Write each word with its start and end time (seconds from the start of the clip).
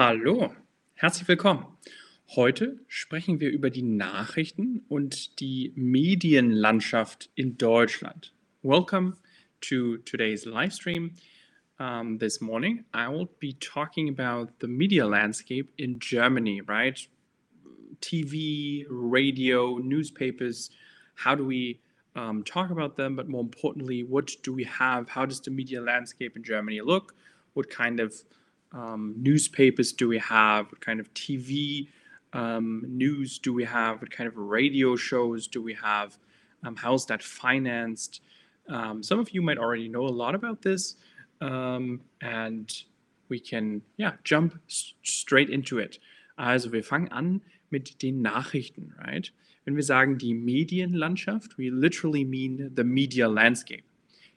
Hallo, 0.00 0.54
herzlich 0.94 1.26
willkommen. 1.26 1.66
Heute 2.36 2.78
sprechen 2.86 3.40
wir 3.40 3.50
über 3.50 3.68
die 3.68 3.82
Nachrichten 3.82 4.84
und 4.88 5.40
die 5.40 5.72
Medienlandschaft 5.74 7.30
in 7.34 7.58
Deutschland. 7.58 8.32
Welcome 8.62 9.16
to 9.60 9.96
today's 10.04 10.44
live 10.44 10.72
stream. 10.72 11.16
Um, 11.80 12.16
this 12.20 12.40
morning, 12.40 12.84
I 12.94 13.08
will 13.08 13.28
be 13.40 13.54
talking 13.58 14.08
about 14.08 14.52
the 14.60 14.68
media 14.68 15.04
landscape 15.04 15.72
in 15.76 15.98
Germany, 15.98 16.60
right? 16.60 16.96
TV, 18.00 18.86
radio, 18.88 19.78
newspapers. 19.78 20.70
How 21.16 21.34
do 21.34 21.44
we 21.44 21.80
um, 22.14 22.44
talk 22.44 22.70
about 22.70 22.94
them? 22.96 23.16
But 23.16 23.28
more 23.28 23.42
importantly, 23.42 24.04
what 24.04 24.30
do 24.44 24.52
we 24.52 24.62
have? 24.62 25.08
How 25.08 25.26
does 25.26 25.40
the 25.40 25.50
media 25.50 25.82
landscape 25.82 26.36
in 26.36 26.44
Germany 26.44 26.82
look? 26.82 27.16
What 27.54 27.68
kind 27.68 27.98
of 27.98 28.22
um, 28.72 29.14
newspapers 29.16 29.92
do 29.92 30.08
we 30.08 30.18
have? 30.18 30.66
What 30.66 30.80
kind 30.80 31.00
of 31.00 31.12
TV 31.14 31.88
um, 32.32 32.84
news 32.86 33.38
do 33.38 33.52
we 33.52 33.64
have? 33.64 34.00
What 34.00 34.10
kind 34.10 34.28
of 34.28 34.36
radio 34.36 34.96
shows 34.96 35.46
do 35.46 35.62
we 35.62 35.74
have? 35.74 36.18
Um, 36.64 36.76
how's 36.76 37.06
that 37.06 37.22
financed? 37.22 38.20
Um, 38.68 39.02
some 39.02 39.18
of 39.18 39.30
you 39.30 39.40
might 39.42 39.58
already 39.58 39.88
know 39.88 40.02
a 40.02 40.10
lot 40.10 40.34
about 40.34 40.60
this, 40.62 40.96
um, 41.40 42.00
and 42.20 42.70
we 43.28 43.40
can 43.40 43.82
yeah 43.96 44.12
jump 44.24 44.58
straight 44.66 45.50
into 45.50 45.78
it. 45.78 45.98
Also 46.36 46.70
wir 46.70 46.82
fangen 46.82 47.08
an 47.10 47.40
mit 47.70 48.02
den 48.02 48.22
Nachrichten, 48.22 48.94
right? 48.98 49.30
Wenn 49.64 49.76
wir 49.76 49.82
sagen 49.82 50.16
die 50.18 50.34
Medienlandschaft, 50.34 51.58
we 51.58 51.70
literally 51.70 52.24
mean 52.24 52.70
the 52.74 52.84
media 52.84 53.28
landscape, 53.28 53.84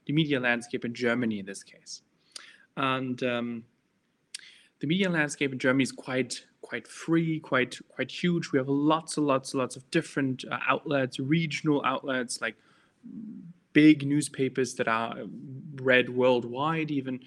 the 0.06 0.12
media 0.12 0.38
landscape 0.38 0.84
in 0.84 0.94
Germany 0.94 1.38
in 1.38 1.46
this 1.46 1.62
case, 1.62 2.02
and 2.76 3.22
um, 3.22 3.64
the 4.82 4.88
media 4.88 5.08
landscape 5.08 5.52
in 5.52 5.60
Germany 5.60 5.84
is 5.84 5.92
quite 5.92 6.44
quite 6.60 6.88
free, 6.88 7.38
quite 7.38 7.78
quite 7.88 8.10
huge. 8.10 8.50
We 8.52 8.58
have 8.58 8.68
lots 8.68 9.16
and 9.16 9.26
lots 9.26 9.54
and 9.54 9.60
lots 9.60 9.76
of 9.76 9.88
different 9.92 10.44
uh, 10.50 10.58
outlets, 10.68 11.20
regional 11.20 11.84
outlets 11.84 12.40
like 12.40 12.56
big 13.72 14.04
newspapers 14.04 14.74
that 14.74 14.88
are 14.88 15.14
read 15.76 16.10
worldwide, 16.10 16.90
even 16.90 17.20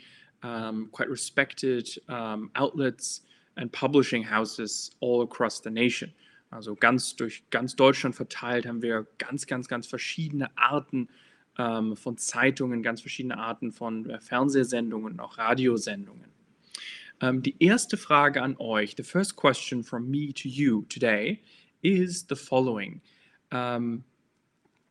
um, 0.43 0.89
quite 0.91 1.09
respected 1.09 1.87
um, 2.09 2.51
outlets 2.55 3.21
and 3.55 3.71
publishing 3.71 4.21
houses 4.21 4.91
all 4.99 5.21
across 5.21 5.61
the 5.61 5.69
nation. 5.69 6.13
Also 6.51 6.75
ganz 6.75 7.15
durch 7.15 7.41
ganz 7.51 7.73
Deutschland 7.73 8.17
verteilt 8.17 8.65
haben 8.65 8.81
wir 8.81 9.07
ganz, 9.17 9.47
ganz, 9.47 9.69
ganz 9.69 9.87
verschiedene 9.87 10.49
Arten 10.57 11.07
ähm, 11.57 11.95
von 11.95 12.17
Zeitungen, 12.17 12.83
ganz 12.83 12.99
verschiedene 12.99 13.37
Arten 13.37 13.71
von 13.71 14.09
äh, 14.09 14.19
Fernsehsendungen 14.19 15.21
auch 15.21 15.37
Radiosendungen. 15.37 16.34
Um, 17.21 17.41
die 17.41 17.55
erste 17.59 17.97
Frage 17.97 18.41
an 18.41 18.57
euch, 18.59 18.95
the 18.95 19.03
first 19.03 19.35
question 19.35 19.83
from 19.83 20.09
me 20.09 20.33
to 20.33 20.49
you 20.49 20.85
today 20.89 21.41
is 21.81 22.25
the 22.27 22.35
following. 22.35 23.01
Um, 23.51 24.03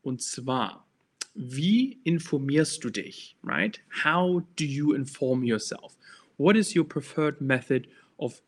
und 0.03 0.22
zwar, 0.22 0.84
wie 1.34 1.98
informierst 2.05 2.83
du 2.83 2.91
dich, 2.91 3.36
right? 3.42 3.81
How 3.89 4.42
do 4.56 4.64
you 4.64 4.94
inform 4.94 5.44
yourself? 5.44 5.97
What 6.36 6.56
is 6.56 6.75
your 6.75 6.84
preferred 6.84 7.41
method 7.41 7.89
of 8.19 8.41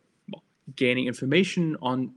gaining 0.75 1.07
information 1.07 1.77
on 1.83 2.15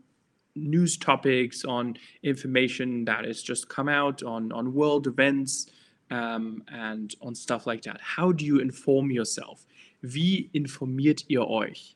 news 0.55 0.97
topics, 0.97 1.65
on 1.65 1.97
information 2.23 3.05
that 3.05 3.25
has 3.25 3.41
just 3.41 3.69
come 3.69 3.89
out, 3.89 4.23
on, 4.23 4.51
on 4.51 4.73
world 4.73 5.07
events, 5.07 5.67
um, 6.11 6.63
and 6.71 7.15
on 7.21 7.35
stuff 7.35 7.67
like 7.67 7.81
that? 7.83 7.99
How 8.01 8.31
do 8.31 8.45
you 8.45 8.59
inform 8.59 9.11
yourself? 9.11 9.65
Wie 10.01 10.49
informiert 10.53 11.25
ihr 11.27 11.47
euch? 11.47 11.95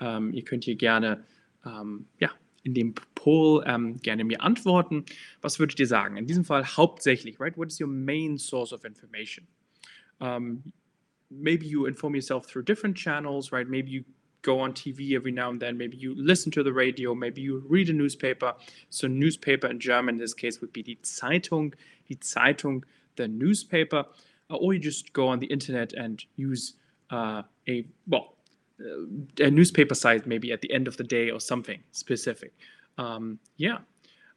Ähm, 0.00 0.32
ihr 0.32 0.44
könnt 0.44 0.64
hier 0.64 0.76
gerne 0.76 1.24
ähm, 1.64 2.06
ja, 2.20 2.30
in 2.62 2.74
dem 2.74 2.94
Poll 3.14 3.64
ähm, 3.66 3.98
gerne 3.98 4.24
mir 4.24 4.42
antworten. 4.42 5.04
Was 5.40 5.58
würdet 5.58 5.78
ihr 5.80 5.86
sagen? 5.86 6.16
In 6.16 6.26
diesem 6.26 6.44
Fall 6.44 6.64
hauptsächlich, 6.64 7.40
right? 7.40 7.56
What 7.56 7.68
is 7.68 7.80
your 7.80 7.88
main 7.88 8.38
source 8.38 8.72
of 8.72 8.84
information? 8.84 9.46
Um, 10.20 10.72
maybe 11.30 11.66
you 11.66 11.86
inform 11.86 12.14
yourself 12.14 12.46
through 12.46 12.64
different 12.64 12.96
channels, 12.96 13.52
right? 13.52 13.68
Maybe 13.68 13.90
you 13.90 14.04
go 14.42 14.60
on 14.60 14.72
TV 14.72 15.16
every 15.16 15.32
now 15.32 15.50
and 15.50 15.60
then. 15.60 15.76
Maybe 15.76 15.96
you 15.96 16.14
listen 16.14 16.52
to 16.52 16.62
the 16.62 16.72
radio. 16.72 17.14
Maybe 17.14 17.40
you 17.40 17.64
read 17.68 17.88
a 17.88 17.92
newspaper. 17.92 18.54
So, 18.90 19.08
newspaper 19.08 19.68
in 19.68 19.80
German 19.80 20.16
in 20.16 20.20
this 20.20 20.34
case 20.34 20.60
would 20.60 20.72
be 20.72 20.82
die 20.82 20.98
Zeitung. 21.02 21.74
Die 22.08 22.16
Zeitung, 22.16 22.84
the 23.16 23.28
newspaper. 23.28 24.06
or 24.50 24.72
you 24.72 24.80
just 24.80 25.12
go 25.12 25.28
on 25.28 25.40
the 25.40 25.46
internet 25.46 25.92
and 25.92 26.24
use 26.36 26.74
uh, 27.10 27.42
a 27.68 27.84
well 28.06 28.34
uh, 28.80 29.44
a 29.44 29.50
newspaper 29.50 29.94
site 29.94 30.26
maybe 30.26 30.52
at 30.52 30.60
the 30.60 30.70
end 30.72 30.88
of 30.88 30.96
the 30.96 31.04
day 31.04 31.30
or 31.30 31.40
something 31.40 31.82
specific. 31.92 32.52
Um, 32.96 33.38
yeah. 33.56 33.78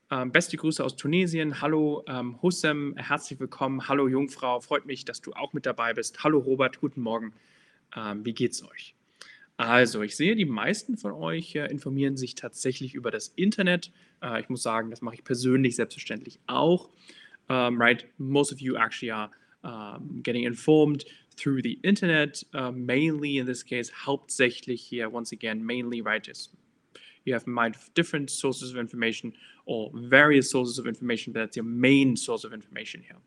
Um, 0.10 0.30
beste 0.30 0.58
Grüße 0.58 0.84
aus 0.84 0.98
Tunesien. 0.98 1.62
Hallo 1.62 2.04
ähm, 2.06 2.42
Hussem, 2.42 2.96
herzlich 2.98 3.40
willkommen. 3.40 3.88
Hallo 3.88 4.10
Jungfrau, 4.10 4.60
freut 4.60 4.86
mich, 4.86 5.06
dass 5.06 5.22
du 5.22 5.32
auch 5.32 5.54
mit 5.54 5.66
dabei 5.66 5.94
bist. 5.94 6.22
Hallo 6.22 6.40
Robert, 6.40 6.82
guten 6.82 7.02
Morgen. 7.02 7.34
Ähm, 7.96 8.26
wie 8.26 8.34
geht's 8.34 8.62
euch? 8.62 8.94
Also, 9.56 10.02
ich 10.02 10.18
sehe, 10.18 10.36
die 10.36 10.46
meisten 10.46 10.98
von 10.98 11.12
euch 11.14 11.56
äh, 11.56 11.68
informieren 11.68 12.18
sich 12.18 12.36
tatsächlich 12.36 12.94
über 12.94 13.10
das 13.10 13.30
Internet. 13.36 13.92
Äh, 14.22 14.42
ich 14.42 14.50
muss 14.50 14.64
sagen, 14.64 14.90
das 14.90 15.02
mache 15.02 15.16
ich 15.16 15.24
persönlich 15.24 15.76
selbstverständlich 15.76 16.40
auch. 16.48 16.90
Um, 17.48 17.82
right, 17.82 18.06
most 18.18 18.52
of 18.52 18.60
you 18.60 18.76
actually 18.76 19.12
are 19.12 19.30
um, 19.64 20.24
getting 20.24 20.46
informed 20.46 21.06
through 21.42 21.62
the 21.64 21.80
internet, 21.84 22.44
uh, 22.54 22.72
mainly 22.72 23.40
in 23.40 23.46
this 23.48 23.64
case, 23.64 23.90
hauptsächlich 24.06 24.80
here, 24.80 25.10
once 25.10 25.32
again, 25.32 25.66
mainly, 25.66 26.04
is 26.28 26.50
you 27.26 27.34
have 27.34 27.46
in 27.48 27.54
mind 27.54 27.76
different 27.96 28.30
sources 28.30 28.72
of 28.72 28.78
information 28.78 29.34
or 29.66 29.90
various 29.94 30.50
sources 30.50 30.78
of 30.78 30.86
information, 30.86 31.34
but 31.34 31.40
that's 31.40 31.58
your 31.58 31.66
main 31.66 32.16
source 32.16 32.44
of 32.44 32.54
information 32.54 33.02
here. 33.02 33.18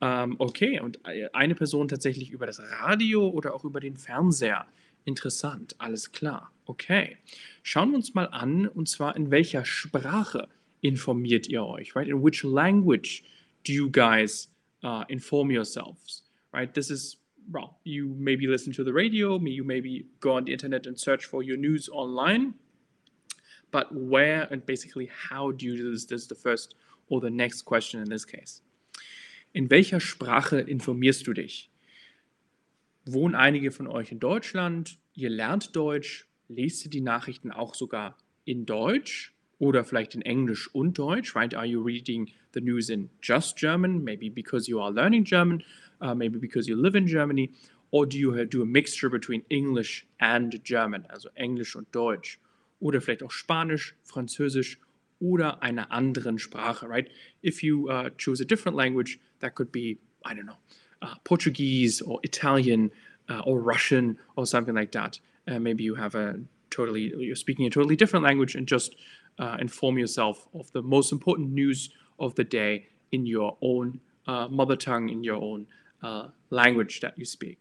Ähm, 0.00 0.36
okay, 0.38 0.80
und 0.80 0.98
eine 1.32 1.54
Person 1.54 1.88
tatsächlich 1.88 2.30
über 2.30 2.46
das 2.46 2.60
Radio 2.60 3.28
oder 3.28 3.54
auch 3.54 3.64
über 3.64 3.80
den 3.80 3.96
Fernseher. 3.96 4.66
Interessant, 5.04 5.74
alles 5.78 6.10
klar. 6.10 6.50
Okay. 6.66 7.18
Schauen 7.62 7.90
wir 7.90 7.96
uns 7.96 8.14
mal 8.14 8.26
an, 8.26 8.66
und 8.68 8.88
zwar 8.88 9.16
in 9.16 9.30
welcher 9.30 9.64
Sprache 9.64 10.48
informiert 10.80 11.46
ihr 11.48 11.64
euch, 11.64 11.94
right? 11.94 12.08
In 12.08 12.22
which 12.22 12.42
language 12.42 13.22
do 13.66 13.72
you 13.72 13.90
guys 13.90 14.50
uh, 14.82 15.04
inform 15.08 15.50
yourselves, 15.50 16.24
right? 16.52 16.72
This 16.72 16.90
is 16.90 17.18
well, 17.50 17.78
you 17.84 18.14
maybe 18.18 18.46
listen 18.46 18.72
to 18.74 18.84
the 18.84 18.92
radio, 18.92 19.38
you 19.38 19.64
maybe 19.64 20.06
go 20.20 20.32
on 20.36 20.44
the 20.44 20.52
internet 20.52 20.86
and 20.86 20.98
search 20.98 21.26
for 21.26 21.42
your 21.42 21.56
news 21.56 21.88
online. 21.92 22.54
But 23.70 23.94
where 23.94 24.48
and 24.52 24.64
basically 24.64 25.10
how 25.28 25.50
do 25.50 25.66
you 25.66 25.76
do 25.76 25.90
this? 25.92 26.06
This 26.06 26.22
is 26.22 26.28
the 26.28 26.34
first 26.34 26.74
or 27.08 27.20
the 27.20 27.30
next 27.30 27.62
question 27.62 28.00
in 28.00 28.08
this 28.08 28.24
case. 28.24 28.62
In 29.52 29.70
welcher 29.70 30.00
Sprache 30.00 30.60
informierst 30.60 31.26
du 31.26 31.32
dich? 31.32 31.70
Wohnen 33.06 33.34
einige 33.34 33.70
von 33.70 33.86
euch 33.86 34.10
in 34.10 34.18
Deutschland? 34.18 34.98
Ihr 35.14 35.30
lernt 35.30 35.76
Deutsch? 35.76 36.26
Lest 36.48 36.84
ihr 36.84 36.90
die 36.90 37.00
Nachrichten 37.00 37.50
auch 37.50 37.74
sogar 37.74 38.16
in 38.44 38.66
Deutsch 38.66 39.34
oder 39.58 39.84
vielleicht 39.84 40.14
in 40.14 40.22
Englisch 40.22 40.72
und 40.74 40.98
Deutsch? 40.98 41.36
Right? 41.36 41.54
Are 41.54 41.66
you 41.66 41.82
reading 41.82 42.30
the 42.52 42.60
news 42.60 42.88
in 42.88 43.10
just 43.22 43.56
German? 43.56 44.02
Maybe 44.02 44.30
because 44.30 44.68
you 44.68 44.80
are 44.80 44.90
learning 44.90 45.24
German 45.24 45.62
uh, 46.04 46.14
maybe 46.14 46.38
because 46.38 46.68
you 46.68 46.76
live 46.76 46.94
in 46.94 47.06
Germany, 47.08 47.50
or 47.90 48.06
do 48.06 48.18
you 48.18 48.44
do 48.44 48.62
a 48.62 48.66
mixture 48.66 49.08
between 49.08 49.42
English 49.50 50.06
and 50.20 50.62
German, 50.62 51.06
also 51.10 51.28
Englisch 51.36 51.74
und 51.74 51.90
Deutsch, 51.92 52.38
oder 52.80 53.00
vielleicht 53.00 53.22
auch 53.22 53.32
Spanisch, 53.32 53.94
Französisch 54.04 54.78
oder 55.20 55.62
einer 55.62 55.90
anderen 55.90 56.38
Sprache, 56.38 56.88
right? 56.88 57.08
If 57.42 57.62
you 57.62 57.88
uh, 57.88 58.10
choose 58.18 58.42
a 58.42 58.44
different 58.44 58.76
language, 58.76 59.18
that 59.40 59.54
could 59.54 59.72
be, 59.72 59.98
I 60.24 60.34
don't 60.34 60.46
know, 60.46 60.58
uh, 61.02 61.14
Portuguese 61.24 62.02
or 62.02 62.20
Italian 62.22 62.90
uh, 63.30 63.40
or 63.46 63.60
Russian 63.60 64.18
or 64.36 64.46
something 64.46 64.74
like 64.74 64.92
that. 64.92 65.18
Uh, 65.48 65.58
maybe 65.58 65.82
you 65.82 65.94
have 65.94 66.14
a 66.14 66.38
totally, 66.70 67.12
you're 67.16 67.36
speaking 67.36 67.66
a 67.66 67.70
totally 67.70 67.96
different 67.96 68.24
language 68.24 68.54
and 68.54 68.66
just 68.66 68.96
uh, 69.38 69.56
inform 69.60 69.98
yourself 69.98 70.46
of 70.52 70.70
the 70.72 70.82
most 70.82 71.12
important 71.12 71.52
news 71.52 71.90
of 72.18 72.34
the 72.34 72.44
day 72.44 72.88
in 73.12 73.24
your 73.24 73.56
own 73.62 74.00
uh, 74.26 74.48
mother 74.48 74.76
tongue, 74.76 75.08
in 75.08 75.22
your 75.22 75.36
own 75.36 75.66
uh, 76.04 76.28
language 76.50 77.00
that 77.00 77.16
you 77.16 77.24
speak. 77.24 77.58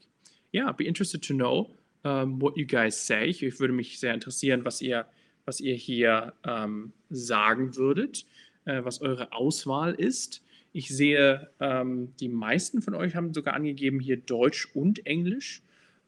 Yeah, 0.51 0.67
I'd 0.67 0.77
be 0.77 0.87
interested 0.87 1.23
to 1.23 1.33
know 1.33 1.71
um, 2.03 2.39
what 2.39 2.57
you 2.57 2.65
guys 2.65 2.99
say. 2.99 3.25
Ich, 3.25 3.41
würde 3.59 3.73
mich 3.73 3.99
sehr 3.99 4.13
interessieren, 4.13 4.65
was 4.65 4.81
ihr, 4.81 5.05
was 5.45 5.59
ihr 5.59 5.75
hier 5.75 6.33
ähm, 6.43 6.93
sagen 7.09 7.75
würdet, 7.75 8.25
äh, 8.65 8.83
was 8.83 9.01
eure 9.01 9.31
Auswahl 9.31 9.93
ist. 9.93 10.41
Ich 10.73 10.89
sehe, 10.89 11.49
ähm, 11.59 12.13
die 12.19 12.29
meisten 12.29 12.81
von 12.81 12.95
euch 12.95 13.15
haben 13.15 13.33
sogar 13.33 13.53
angegeben 13.53 13.99
hier 13.99 14.17
Deutsch 14.17 14.67
und 14.73 15.05
Englisch. 15.05 15.61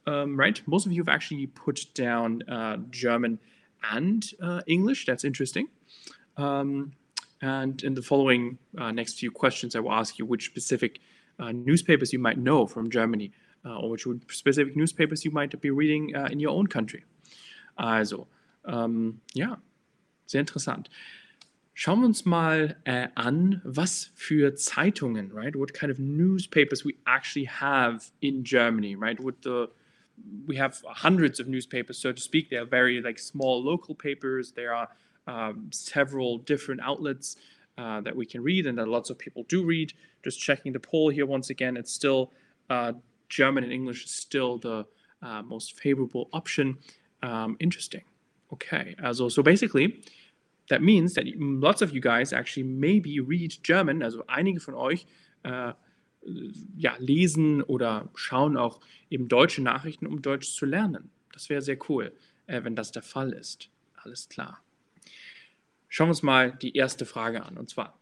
Um, 0.07 0.39
right? 0.39 0.61
Most 0.67 0.85
of 0.85 0.93
you 0.93 1.03
have 1.03 1.11
actually 1.11 1.47
put 1.47 1.87
down 1.97 2.43
uh, 2.47 2.77
German 2.91 3.39
and 3.81 4.35
uh, 4.39 4.61
English. 4.67 5.05
That's 5.05 5.23
interesting. 5.23 5.67
Um, 6.37 6.91
and 7.45 7.83
in 7.83 7.93
the 7.93 8.01
following 8.01 8.57
uh, 8.77 8.91
next 8.91 9.19
few 9.19 9.29
questions, 9.29 9.75
I 9.75 9.79
will 9.79 9.91
ask 9.91 10.17
you 10.17 10.25
which 10.25 10.45
specific 10.45 10.99
uh, 11.39 11.51
newspapers 11.51 12.11
you 12.11 12.17
might 12.17 12.39
know 12.39 12.65
from 12.65 12.89
Germany, 12.89 13.31
uh, 13.63 13.77
or 13.77 13.91
which 13.91 14.07
specific 14.29 14.75
newspapers 14.75 15.23
you 15.23 15.29
might 15.29 15.59
be 15.61 15.69
reading 15.69 16.15
uh, 16.15 16.27
in 16.31 16.39
your 16.39 16.51
own 16.57 16.65
country. 16.65 17.03
Also, 17.77 18.27
ähm, 18.65 19.19
ja, 19.35 19.57
sehr 20.25 20.41
interessant. 20.41 20.89
Schauen 21.75 21.99
wir 21.99 22.07
uns 22.07 22.25
mal 22.25 22.77
äh, 22.85 23.09
an, 23.15 23.61
was 23.63 24.09
für 24.15 24.55
Zeitungen, 24.55 25.31
right? 25.31 25.55
What 25.55 25.73
kind 25.73 25.91
of 25.91 25.99
newspapers 25.99 26.83
we 26.83 26.95
actually 27.05 27.47
have 27.47 28.11
in 28.21 28.43
Germany, 28.43 28.95
right? 28.95 29.19
The 29.43 29.69
we 30.47 30.55
have 30.55 30.81
hundreds 30.87 31.39
of 31.39 31.47
newspapers, 31.47 31.99
so 31.99 32.11
to 32.13 32.21
speak. 32.21 32.49
They 32.49 32.55
are 32.55 32.65
very 32.65 33.01
like 33.01 33.19
small 33.19 33.61
local 33.61 33.93
papers. 33.93 34.53
There 34.53 34.73
are 34.73 34.87
um, 35.27 35.69
several 35.71 36.39
different 36.39 36.81
outlets 36.81 37.37
uh, 37.77 38.01
that 38.01 38.15
we 38.15 38.25
can 38.25 38.41
read, 38.41 38.67
and 38.67 38.77
that 38.77 38.87
lots 38.87 39.09
of 39.09 39.17
people 39.17 39.43
do 39.47 39.63
read. 39.63 39.93
Just 40.23 40.39
checking 40.39 40.73
the 40.73 40.79
poll 40.79 41.09
here 41.09 41.25
once 41.25 41.49
again, 41.49 41.77
it's 41.77 41.91
still 41.91 42.31
uh, 42.69 42.93
German 43.29 43.63
and 43.63 43.73
English 43.73 44.05
is 44.05 44.11
still 44.11 44.57
the 44.57 44.85
uh, 45.21 45.41
most 45.41 45.79
favorable 45.79 46.29
option. 46.33 46.77
Um, 47.21 47.57
interesting. 47.59 48.03
Okay, 48.53 48.95
also 49.03 49.27
so 49.27 49.41
basically 49.41 50.03
that 50.69 50.81
means 50.81 51.13
that 51.13 51.25
lots 51.37 51.81
of 51.81 51.93
you 51.93 51.99
guys 51.99 52.33
actually 52.33 52.63
maybe 52.63 53.19
read 53.19 53.55
German, 53.63 54.03
also 54.03 54.23
einige 54.27 54.59
von 54.59 54.73
euch 54.73 55.05
äh, 55.43 55.73
ja, 56.75 56.95
lesen 56.97 57.61
oder 57.61 58.09
schauen 58.15 58.57
auch 58.57 58.79
eben 59.09 59.27
deutsche 59.27 59.61
Nachrichten, 59.61 60.07
um 60.07 60.21
Deutsch 60.21 60.51
zu 60.51 60.65
lernen. 60.65 61.11
Das 61.33 61.49
wäre 61.49 61.61
sehr 61.61 61.77
cool, 61.89 62.11
äh, 62.47 62.63
wenn 62.63 62.75
das 62.75 62.91
der 62.91 63.03
Fall 63.03 63.31
ist. 63.33 63.69
Alles 63.95 64.27
klar. 64.29 64.64
Schauen 65.95 66.07
wir 66.07 66.11
uns 66.11 66.23
mal 66.23 66.51
die 66.51 66.75
erste 66.75 67.05
Frage 67.05 67.45
an, 67.45 67.57
und 67.57 67.69
zwar, 67.69 67.97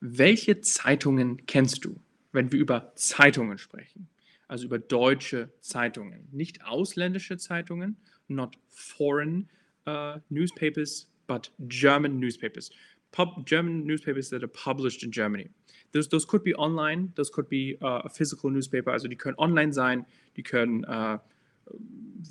welche 0.00 0.62
Zeitungen 0.62 1.44
kennst 1.44 1.84
du, 1.84 2.00
wenn 2.32 2.52
wir 2.52 2.58
über 2.58 2.94
Zeitungen 2.94 3.58
sprechen? 3.58 4.08
Also 4.48 4.64
über 4.64 4.78
deutsche 4.78 5.52
Zeitungen, 5.60 6.26
nicht 6.32 6.64
ausländische 6.64 7.36
Zeitungen, 7.36 7.98
not 8.28 8.56
foreign 8.70 9.50
uh, 9.86 10.20
newspapers, 10.30 11.06
but 11.26 11.52
German 11.68 12.18
newspapers, 12.18 12.70
Pub, 13.12 13.44
German 13.44 13.84
newspapers 13.84 14.30
that 14.30 14.42
are 14.42 14.48
published 14.48 15.02
in 15.02 15.10
Germany. 15.10 15.50
Those, 15.92 16.08
those 16.08 16.26
could 16.26 16.44
be 16.44 16.54
online, 16.56 17.12
those 17.14 17.30
could 17.30 17.50
be 17.50 17.76
uh, 17.82 18.00
a 18.04 18.08
physical 18.08 18.48
newspaper, 18.48 18.90
also 18.90 19.06
die 19.06 19.16
können 19.16 19.36
online 19.36 19.74
sein, 19.74 20.06
die 20.38 20.42
können 20.42 20.82
uh, 20.86 21.18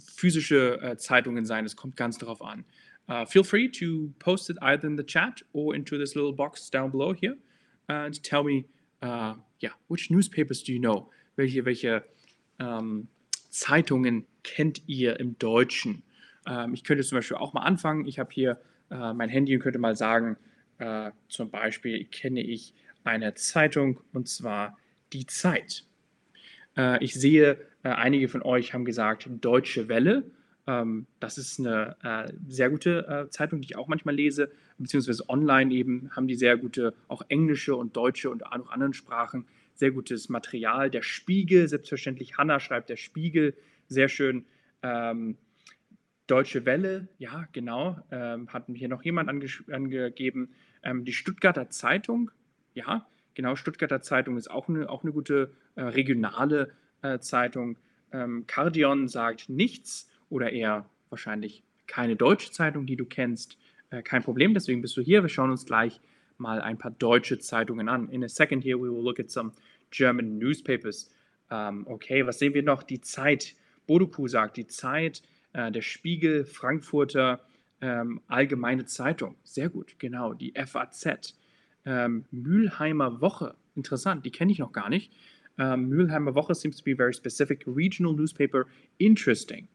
physische 0.08 0.96
Zeitungen 0.98 1.46
sein, 1.46 1.66
es 1.66 1.76
kommt 1.76 1.96
ganz 1.96 2.18
darauf 2.18 2.42
an. 2.42 2.66
Uh, 3.10 3.26
feel 3.26 3.44
free 3.44 3.68
to 3.68 4.12
post 4.20 4.50
it 4.50 4.58
either 4.62 4.88
in 4.88 4.96
the 4.96 5.04
chat 5.04 5.42
or 5.54 5.76
into 5.76 5.98
this 5.98 6.16
little 6.16 6.32
box 6.32 6.70
down 6.70 6.90
below 6.90 7.14
here 7.14 7.36
and 7.90 8.24
tell 8.24 8.44
me, 8.44 8.66
uh, 9.02 9.34
yeah, 9.60 9.72
which 9.90 10.10
newspapers 10.10 10.64
do 10.64 10.72
you 10.72 10.80
know? 10.80 11.10
Welche, 11.38 11.66
welche 11.66 12.04
um, 12.60 13.08
Zeitungen 13.50 14.26
kennt 14.44 14.82
ihr 14.88 15.20
im 15.20 15.38
Deutschen? 15.38 16.04
Um, 16.46 16.74
ich 16.74 16.84
könnte 16.84 17.04
zum 17.04 17.18
Beispiel 17.18 17.38
auch 17.38 17.54
mal 17.54 17.62
anfangen. 17.62 18.06
Ich 18.06 18.20
habe 18.20 18.30
hier 18.32 18.58
äh, 18.90 19.14
mein 19.14 19.30
Handy 19.30 19.56
und 19.56 19.62
könnte 19.62 19.80
mal 19.80 19.96
sagen, 19.96 20.38
äh, 20.78 21.12
zum 21.28 21.50
Beispiel 21.50 22.06
kenne 22.06 22.42
ich 22.42 22.74
eine 23.04 23.34
Zeitung 23.34 24.00
und 24.14 24.28
zwar 24.28 24.78
die 25.14 25.26
Zeit. 25.26 25.86
Äh, 26.78 27.04
ich 27.04 27.14
sehe, 27.14 27.58
äh, 27.84 27.90
einige 27.90 28.28
von 28.28 28.42
euch 28.42 28.74
haben 28.74 28.86
gesagt 28.86 29.28
Deutsche 29.30 29.88
Welle. 29.88 30.24
Ähm, 30.66 31.08
das 31.20 31.38
ist 31.38 31.60
eine 31.60 31.96
äh, 32.04 32.34
sehr 32.48 32.70
gute 32.70 33.08
äh, 33.08 33.30
Zeitung, 33.30 33.62
die 33.62 33.66
ich 33.66 33.76
auch 33.76 33.88
manchmal 33.88 34.16
lese, 34.16 34.52
beziehungsweise 34.78 35.28
online 35.30 35.74
eben 35.74 36.10
haben 36.16 36.28
die 36.28 36.36
sehr 36.36 36.58
gute, 36.58 36.94
auch 37.08 37.24
englische 37.28 37.76
und 37.76 37.96
deutsche 37.96 38.30
und 38.30 38.46
auch 38.46 38.70
anderen 38.70 38.94
Sprachen, 38.94 39.46
sehr 39.76 39.92
gutes 39.92 40.30
Material. 40.30 40.90
Der 40.90 41.02
Spiegel, 41.02 41.68
selbstverständlich, 41.68 42.38
Hanna 42.38 42.60
schreibt 42.60 42.90
der 42.90 42.98
Spiegel, 42.98 43.56
sehr 43.88 44.08
schön. 44.08 44.46
Ähm, 44.82 45.38
Deutsche 46.28 46.66
Welle, 46.66 47.10
ja, 47.18 47.48
genau, 47.52 47.98
ähm, 48.10 48.48
hat 48.54 48.70
mir 48.70 48.78
hier 48.78 48.88
noch 48.88 49.04
jemand 49.04 49.28
ange 49.28 49.48
angegeben. 49.70 50.52
Ähm, 50.82 51.04
die 51.04 51.12
Stuttgarter 51.12 51.70
Zeitung, 51.70 52.32
ja, 52.74 53.06
genau, 53.34 53.58
Stuttgarter 53.58 54.02
Zeitung 54.02 54.38
ist 54.38 54.50
auch 54.50 54.70
eine, 54.70 54.90
auch 54.90 55.04
eine 55.04 55.12
gute 55.12 55.52
äh, 55.76 55.82
regionale 55.82 56.72
äh, 57.02 57.20
Zeitung. 57.20 57.78
Ähm, 58.14 58.46
Cardion 58.48 59.10
sagt 59.10 59.50
nichts 59.50 60.10
oder 60.34 60.52
eher 60.52 60.86
wahrscheinlich 61.10 61.64
keine 61.88 62.16
deutsche 62.16 62.52
Zeitung, 62.52 62.86
die 62.86 62.96
du 62.96 63.06
kennst. 63.06 63.58
Äh, 63.90 64.02
kein 64.02 64.24
Problem, 64.24 64.54
deswegen 64.54 64.82
bist 64.82 64.98
du 64.98 65.02
hier. 65.02 65.22
Wir 65.22 65.30
schauen 65.30 65.52
uns 65.52 65.66
gleich 65.66 66.02
mal 66.38 66.62
ein 66.62 66.78
paar 66.78 66.92
deutsche 66.92 67.40
Zeitungen 67.40 67.88
an. 67.88 68.10
In 68.10 68.24
a 68.24 68.28
second 68.28 68.64
here 68.64 68.78
we 68.78 68.92
will 68.92 69.04
look 69.04 69.20
at 69.20 69.30
some 69.30 69.52
German 69.92 70.38
newspapers. 70.38 71.10
Um, 71.50 71.86
okay, 71.88 72.26
was 72.26 72.40
sehen 72.40 72.54
wir 72.54 72.64
noch? 72.64 72.84
Die 72.84 73.00
Zeit. 73.00 73.56
Boduku 73.86 74.28
sagt, 74.28 74.58
die 74.58 74.68
Zeit 74.68 75.22
äh, 75.52 75.72
der 75.72 75.82
Spiegel, 75.82 76.46
Frankfurter 76.46 77.42
ähm, 77.82 78.22
Allgemeine 78.28 78.86
Zeitung, 78.86 79.36
sehr 79.44 79.70
gut, 79.70 80.00
genau, 80.00 80.34
die 80.34 80.54
FAZ, 80.56 81.36
ähm, 81.86 82.24
Mülheimer 82.32 83.20
Woche, 83.20 83.56
interessant, 83.76 84.26
die 84.26 84.32
kenne 84.32 84.54
ich 84.54 84.60
noch 84.60 84.72
gar 84.72 84.90
nicht. 84.90 85.12
Ähm, 85.60 85.90
Mülheimer 85.90 86.34
Woche 86.34 86.56
seems 86.56 86.78
to 86.78 86.84
be 86.84 86.96
very 86.96 87.14
specific, 87.14 87.64
regional 87.68 88.14
newspaper, 88.14 88.66
interesting. 89.00 89.68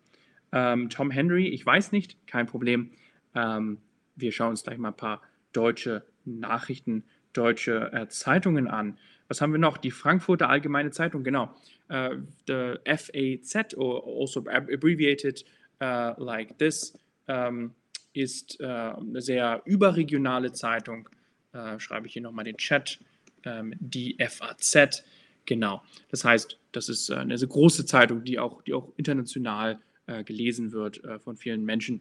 Ähm, 0.53 0.89
Tom 0.91 1.11
Henry, 1.11 1.49
ich 1.49 1.65
weiß 1.65 1.93
nicht, 1.93 2.27
kein 2.27 2.47
Problem. 2.47 2.91
Ähm, 3.35 3.79
wir 4.17 4.33
schauen 4.33 4.51
uns 4.51 4.63
gleich 4.63 4.79
mal 4.79 4.89
ein 4.89 4.97
paar 4.97 5.23
deutsche 5.53 6.05
Nachrichten, 6.25 7.05
deutsche 7.33 7.93
äh, 7.93 8.09
Zeitungen 8.09 8.69
an. 8.69 8.99
Was 9.29 9.41
haben 9.41 9.53
wir 9.53 9.59
noch? 9.59 9.77
Die 9.77 9.91
Frankfurter 9.91 10.49
Allgemeine 10.49 10.91
Zeitung, 10.91 11.23
genau. 11.23 11.55
Uh, 11.91 12.17
the 12.47 12.75
FAZ, 12.85 13.75
or 13.75 14.05
also 14.21 14.45
abbreviated 14.47 15.43
uh, 15.81 16.13
like 16.19 16.59
this 16.59 16.93
ähm, 17.29 17.75
ist 18.13 18.61
äh, 18.61 18.67
eine 18.67 19.21
sehr 19.21 19.63
überregionale 19.65 20.53
Zeitung. 20.53 21.09
Äh, 21.53 21.79
schreibe 21.79 22.07
ich 22.07 22.13
hier 22.15 22.23
nochmal 22.23 22.45
den 22.45 22.57
Chat. 22.57 22.99
Ähm, 23.45 23.75
die 23.79 24.17
FAZ. 24.19 25.05
Genau. 25.47 25.83
Das 26.11 26.25
heißt, 26.25 26.59
das 26.73 26.89
ist 26.89 27.11
äh, 27.11 27.15
eine 27.15 27.39
sehr 27.39 27.49
große 27.49 27.87
Zeitung, 27.87 28.25
die 28.25 28.39
auch, 28.39 28.63
die 28.63 28.75
auch 28.75 28.93
international 28.97 29.79
äh, 30.09 30.25
gelesen 30.25 30.73
wird 30.73 31.05
äh, 31.05 31.19
von 31.21 31.37
vielen 31.37 31.65
Menschen. 31.65 32.01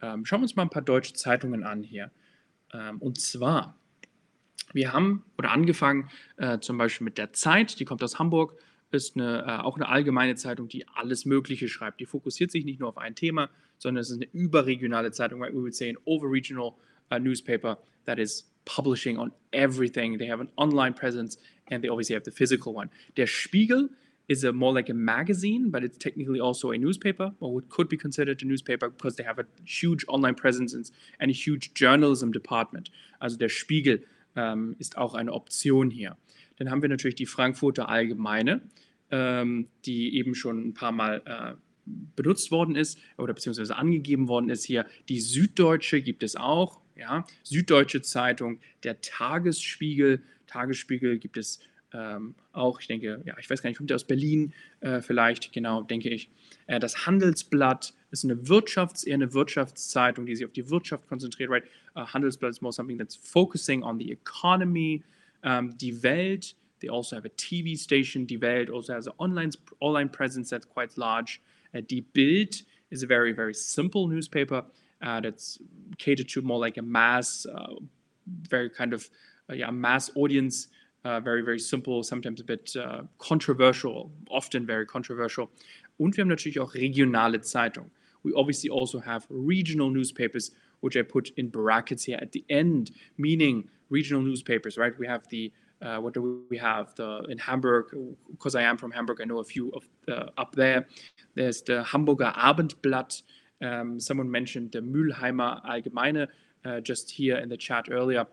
Ähm, 0.00 0.26
schauen 0.26 0.40
wir 0.40 0.44
uns 0.44 0.56
mal 0.56 0.62
ein 0.62 0.70
paar 0.70 0.82
deutsche 0.82 1.12
Zeitungen 1.12 1.62
an 1.62 1.82
hier. 1.82 2.10
Ähm, 2.72 2.98
und 2.98 3.20
zwar, 3.20 3.76
wir 4.72 4.92
haben 4.92 5.24
oder 5.38 5.52
angefangen 5.52 6.10
äh, 6.36 6.58
zum 6.58 6.78
Beispiel 6.78 7.04
mit 7.04 7.18
der 7.18 7.32
Zeit, 7.32 7.78
die 7.78 7.84
kommt 7.84 8.02
aus 8.02 8.18
Hamburg 8.18 8.56
ist 8.92 9.16
eine, 9.16 9.44
äh, 9.46 9.62
auch 9.62 9.76
eine 9.76 9.88
allgemeine 9.88 10.34
Zeitung, 10.34 10.68
die 10.68 10.86
alles 10.88 11.24
Mögliche 11.24 11.68
schreibt. 11.68 12.00
Die 12.00 12.06
fokussiert 12.06 12.50
sich 12.50 12.64
nicht 12.64 12.80
nur 12.80 12.90
auf 12.90 12.98
ein 12.98 13.14
Thema, 13.14 13.50
sondern 13.78 14.02
es 14.02 14.10
ist 14.10 14.16
eine 14.16 14.28
überregionale 14.32 15.10
Zeitung. 15.12 15.42
Right? 15.42 15.54
We 15.54 15.62
would 15.62 15.74
say 15.74 15.88
an 15.88 15.96
overregional 16.04 16.74
uh, 17.10 17.18
newspaper 17.18 17.78
that 18.04 18.18
is 18.18 18.50
publishing 18.64 19.18
on 19.18 19.32
everything. 19.52 20.18
They 20.18 20.30
have 20.30 20.40
an 20.40 20.50
online 20.56 20.94
presence 20.94 21.38
and 21.70 21.82
they 21.82 21.90
obviously 21.90 22.14
have 22.14 22.24
the 22.24 22.30
physical 22.30 22.74
one. 22.74 22.90
Der 23.16 23.26
Spiegel 23.26 23.90
is 24.28 24.44
a 24.44 24.52
more 24.52 24.72
like 24.72 24.88
a 24.88 24.94
magazine, 24.94 25.70
but 25.70 25.82
it's 25.82 25.98
technically 25.98 26.40
also 26.40 26.70
a 26.70 26.78
newspaper, 26.78 27.32
or 27.40 27.54
what 27.54 27.68
could 27.68 27.88
be 27.88 27.96
considered 27.96 28.42
a 28.42 28.46
newspaper 28.46 28.88
because 28.88 29.16
they 29.16 29.24
have 29.24 29.38
a 29.38 29.46
huge 29.64 30.04
online 30.08 30.34
presence 30.34 30.74
and 31.18 31.30
a 31.30 31.34
huge 31.34 31.72
journalism 31.74 32.32
department. 32.32 32.90
Also 33.18 33.36
der 33.36 33.48
Spiegel 33.48 34.04
ähm, 34.36 34.76
ist 34.78 34.96
auch 34.96 35.14
eine 35.14 35.32
Option 35.32 35.90
hier. 35.90 36.16
Dann 36.56 36.70
haben 36.70 36.82
wir 36.82 36.88
natürlich 36.88 37.16
die 37.16 37.26
Frankfurter 37.26 37.88
Allgemeine 37.88 38.62
ähm, 39.12 39.68
die 39.84 40.16
eben 40.16 40.34
schon 40.34 40.68
ein 40.68 40.74
paar 40.74 40.90
Mal 40.90 41.22
äh, 41.26 41.54
benutzt 42.16 42.50
worden 42.50 42.74
ist 42.74 42.98
oder 43.18 43.34
beziehungsweise 43.34 43.76
angegeben 43.76 44.26
worden 44.26 44.48
ist 44.48 44.64
hier. 44.64 44.86
Die 45.08 45.20
Süddeutsche 45.20 46.00
gibt 46.00 46.22
es 46.22 46.34
auch, 46.34 46.80
ja, 46.96 47.26
Süddeutsche 47.42 48.02
Zeitung, 48.02 48.58
der 48.82 49.00
Tagesspiegel, 49.00 50.22
Tagesspiegel 50.46 51.18
gibt 51.18 51.36
es 51.36 51.60
ähm, 51.94 52.34
auch, 52.52 52.80
ich 52.80 52.86
denke, 52.86 53.20
ja, 53.24 53.36
ich 53.38 53.48
weiß 53.48 53.62
gar 53.62 53.70
nicht, 53.70 53.76
kommt 53.76 53.90
der 53.90 53.96
aus 53.96 54.04
Berlin 54.04 54.52
äh, 54.80 55.00
vielleicht, 55.00 55.52
genau, 55.52 55.82
denke 55.82 56.08
ich. 56.08 56.30
Äh, 56.66 56.80
das 56.80 57.06
Handelsblatt 57.06 57.94
ist 58.10 58.24
eine 58.24 58.34
Wirtschafts-, 58.34 59.06
eher 59.06 59.14
eine 59.14 59.34
Wirtschaftszeitung, 59.34 60.26
die 60.26 60.36
sich 60.36 60.44
auf 60.46 60.52
die 60.52 60.68
Wirtschaft 60.70 61.08
konzentriert, 61.08 61.50
right? 61.50 61.64
Uh, 61.94 62.06
Handelsblatt 62.06 62.50
is 62.50 62.60
more 62.62 62.72
something 62.72 62.98
that's 62.98 63.16
focusing 63.16 63.82
on 63.82 63.98
the 63.98 64.10
economy. 64.10 65.02
Ähm, 65.42 65.76
die 65.78 66.02
Welt 66.02 66.56
They 66.80 66.88
also 66.88 67.14
have 67.14 67.24
a 67.24 67.30
TV 67.36 67.76
station. 67.76 68.26
Die 68.26 68.40
Welt 68.40 68.68
also 68.68 68.92
has 68.92 69.06
an 69.06 69.12
online, 69.18 69.52
online 69.80 70.08
presence 70.08 70.50
that's 70.50 70.66
quite 70.66 70.96
large. 70.96 71.40
Uh, 71.72 71.80
Die 71.80 72.00
Bild 72.12 72.64
is 72.90 73.04
a 73.04 73.06
very, 73.06 73.32
very 73.32 73.54
simple 73.54 74.08
newspaper 74.08 74.64
uh, 75.00 75.20
that's 75.20 75.58
catered 75.98 76.28
to 76.30 76.42
more 76.42 76.58
like 76.58 76.78
a 76.78 76.82
mass, 76.82 77.46
very 78.26 78.68
kind 78.68 78.92
of 78.92 79.08
yeah, 79.52 79.70
mass 79.70 80.10
audience. 80.16 80.68
Uh, 81.04 81.18
very, 81.18 81.42
very 81.42 81.58
simple, 81.58 82.04
sometimes 82.04 82.40
a 82.40 82.44
bit 82.44 82.76
uh, 82.76 83.02
controversial, 83.18 84.12
often 84.30 84.64
very 84.64 84.86
controversial. 84.86 85.50
Und 85.98 86.16
wir 86.16 86.22
haben 86.22 86.28
natürlich 86.28 86.60
auch 86.60 86.74
regionale 86.74 87.40
Zeitungen. 87.40 87.90
We 88.22 88.32
obviously 88.34 88.70
also 88.70 89.00
have 89.00 89.26
regional 89.28 89.90
newspapers, 89.90 90.52
which 90.80 90.96
I 90.96 91.02
put 91.02 91.32
in 91.36 91.48
brackets 91.48 92.04
here 92.04 92.18
at 92.22 92.30
the 92.30 92.44
end, 92.48 92.92
meaning 93.18 93.68
regional 93.90 94.22
newspapers, 94.22 94.78
right? 94.78 94.96
We 94.96 95.08
have 95.08 95.26
the 95.28 95.52
uh, 95.82 95.98
what 95.98 96.14
do 96.14 96.44
we 96.48 96.56
have? 96.58 96.94
The 96.94 97.26
in 97.28 97.38
Hamburg, 97.38 97.86
because 98.30 98.54
I 98.54 98.62
am 98.62 98.76
from 98.76 98.92
Hamburg, 98.92 99.20
I 99.20 99.24
know 99.24 99.40
a 99.40 99.44
few 99.44 99.70
of 99.70 99.88
up 100.38 100.54
there. 100.54 100.86
There's 101.34 101.62
the 101.62 101.82
Hamburger 101.82 102.32
Abendblatt. 102.36 103.22
Um, 103.60 103.98
someone 103.98 104.30
mentioned 104.30 104.72
the 104.72 104.80
Mülheimer 104.80 105.64
Allgemeine 105.64 106.28
uh, 106.64 106.80
just 106.80 107.10
here 107.10 107.36
in 107.36 107.48
the 107.48 107.56
chat 107.56 107.88
earlier. 107.90 108.26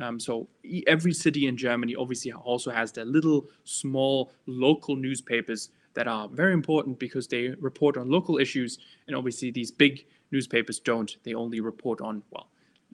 Um, 0.00 0.18
so 0.18 0.48
every 0.86 1.12
city 1.12 1.46
in 1.46 1.56
Germany 1.56 1.94
obviously 1.94 2.32
also 2.32 2.70
has 2.70 2.92
their 2.92 3.04
little 3.04 3.48
small 3.64 4.32
local 4.46 4.96
newspapers 4.96 5.70
that 5.94 6.08
are 6.08 6.28
very 6.28 6.54
important 6.54 6.98
because 6.98 7.28
they 7.28 7.48
report 7.60 7.96
on 7.96 8.08
local 8.08 8.38
issues 8.38 8.78
and 9.06 9.14
obviously 9.14 9.50
these 9.50 9.70
big 9.70 10.06
newspapers 10.30 10.80
don't 10.80 11.18
they 11.24 11.34
only 11.34 11.60
report 11.60 12.00
on 12.00 12.22
well 12.30 12.48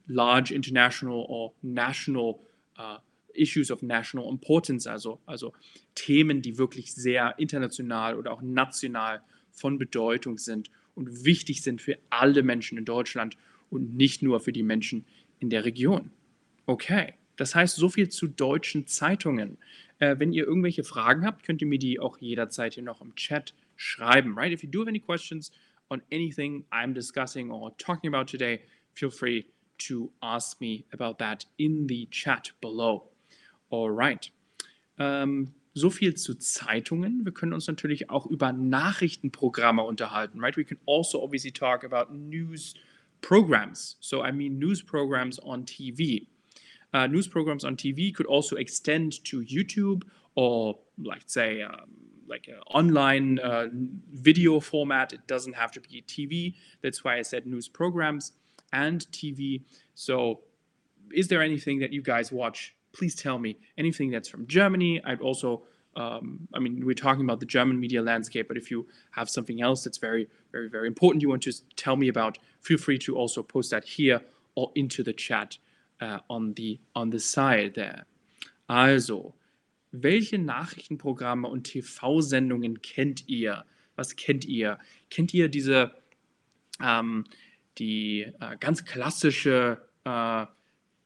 large 0.08 0.50
international 0.50 1.24
or 1.28 1.52
national 1.62 2.40
uh, 2.78 2.98
issues 3.34 3.70
of 3.70 3.80
national 3.82 4.28
importance 4.28 4.86
also 4.86 5.20
also 5.28 5.52
Themen 5.94 6.42
die 6.42 6.58
wirklich 6.58 6.92
sehr 6.92 7.34
international 7.38 8.16
oder 8.16 8.32
auch 8.32 8.42
national 8.42 9.20
von 9.52 9.78
Bedeutung 9.78 10.38
sind 10.38 10.70
und 10.94 11.24
wichtig 11.24 11.62
sind 11.62 11.80
für 11.80 11.98
alle 12.10 12.42
Menschen 12.42 12.78
in 12.78 12.84
Deutschland 12.84 13.36
und 13.70 13.94
nicht 13.94 14.22
nur 14.22 14.40
für 14.40 14.52
die 14.52 14.62
Menschen 14.62 15.04
in 15.38 15.50
der 15.50 15.64
Region. 15.64 16.10
Okay, 16.68 17.14
das 17.36 17.54
heißt 17.54 17.76
so 17.76 17.88
viel 17.88 18.10
zu 18.10 18.26
deutschen 18.26 18.86
Zeitungen. 18.86 19.56
Äh, 20.00 20.16
wenn 20.18 20.34
ihr 20.34 20.44
irgendwelche 20.44 20.84
Fragen 20.84 21.24
habt, 21.24 21.42
könnt 21.42 21.62
ihr 21.62 21.66
mir 21.66 21.78
die 21.78 21.98
auch 21.98 22.18
jederzeit 22.18 22.74
hier 22.74 22.82
noch 22.82 23.00
im 23.00 23.14
Chat 23.14 23.54
schreiben, 23.76 24.34
right? 24.36 24.52
If 24.52 24.62
you 24.62 24.68
do 24.68 24.80
have 24.80 24.88
any 24.90 25.00
questions 25.00 25.50
on 25.88 26.02
anything 26.12 26.66
I'm 26.70 26.92
discussing 26.92 27.50
or 27.50 27.74
talking 27.78 28.14
about 28.14 28.26
today, 28.30 28.60
feel 28.92 29.10
free 29.10 29.46
to 29.86 30.12
ask 30.20 30.60
me 30.60 30.84
about 30.92 31.14
that 31.20 31.46
in 31.56 31.88
the 31.88 32.06
chat 32.10 32.52
below. 32.60 33.08
All 33.70 33.90
right. 33.90 34.30
Ähm, 34.98 35.54
so 35.72 35.88
viel 35.88 36.16
zu 36.16 36.34
Zeitungen. 36.34 37.24
Wir 37.24 37.32
können 37.32 37.54
uns 37.54 37.66
natürlich 37.66 38.10
auch 38.10 38.26
über 38.26 38.52
Nachrichtenprogramme 38.52 39.82
unterhalten, 39.84 40.38
right? 40.38 40.58
We 40.58 40.66
can 40.66 40.78
also 40.84 41.22
obviously 41.22 41.50
talk 41.50 41.82
about 41.82 42.12
news 42.12 42.74
programs. 43.22 43.96
So 44.00 44.22
I 44.22 44.32
mean 44.32 44.58
news 44.58 44.84
programs 44.84 45.42
on 45.42 45.64
TV. 45.64 46.26
Uh, 46.94 47.06
news 47.06 47.28
programs 47.28 47.64
on 47.64 47.76
TV 47.76 48.14
could 48.14 48.26
also 48.26 48.56
extend 48.56 49.22
to 49.24 49.42
YouTube 49.42 50.04
or, 50.34 50.78
like, 51.02 51.22
say, 51.26 51.62
um, 51.62 51.92
like 52.28 52.48
an 52.48 52.60
online 52.70 53.38
uh, 53.40 53.66
video 54.12 54.60
format. 54.60 55.12
It 55.12 55.26
doesn't 55.26 55.54
have 55.54 55.70
to 55.72 55.80
be 55.80 56.04
TV. 56.06 56.54
That's 56.82 57.04
why 57.04 57.18
I 57.18 57.22
said 57.22 57.46
news 57.46 57.68
programs 57.68 58.32
and 58.72 59.00
TV. 59.12 59.62
So, 59.94 60.40
is 61.12 61.28
there 61.28 61.42
anything 61.42 61.78
that 61.80 61.92
you 61.92 62.02
guys 62.02 62.30
watch? 62.30 62.74
Please 62.92 63.14
tell 63.14 63.38
me. 63.38 63.58
Anything 63.76 64.10
that's 64.10 64.28
from 64.28 64.46
Germany. 64.46 65.02
I'd 65.04 65.20
also, 65.20 65.62
um, 65.96 66.46
I 66.54 66.58
mean, 66.58 66.84
we're 66.84 66.94
talking 66.94 67.24
about 67.24 67.40
the 67.40 67.46
German 67.46 67.80
media 67.80 68.02
landscape, 68.02 68.48
but 68.48 68.56
if 68.56 68.70
you 68.70 68.86
have 69.10 69.30
something 69.30 69.62
else 69.62 69.84
that's 69.84 69.98
very, 69.98 70.28
very, 70.52 70.68
very 70.68 70.86
important 70.86 71.22
you 71.22 71.28
want 71.28 71.42
to 71.42 71.52
tell 71.76 71.96
me 71.96 72.08
about, 72.08 72.38
feel 72.60 72.78
free 72.78 72.98
to 72.98 73.16
also 73.16 73.42
post 73.42 73.70
that 73.70 73.84
here 73.84 74.20
or 74.54 74.70
into 74.74 75.02
the 75.02 75.12
chat 75.12 75.58
uh, 76.00 76.18
on 76.28 76.54
the 76.56 76.78
on 76.94 77.10
the 77.10 77.18
side 77.18 77.74
there. 77.74 78.06
Also, 78.66 79.34
welche 79.92 80.38
Nachrichtenprogramme 80.38 81.48
und 81.48 81.64
TV-Sendungen 81.64 82.82
kennt 82.82 83.28
ihr? 83.28 83.64
Was 83.96 84.16
kennt 84.16 84.44
ihr? 84.44 84.78
Kennt 85.10 85.32
ihr 85.34 85.48
diese 85.48 85.92
ähm, 86.82 87.24
die 87.78 88.22
äh, 88.40 88.56
ganz 88.60 88.84
klassische 88.84 89.80
äh, 90.04 90.46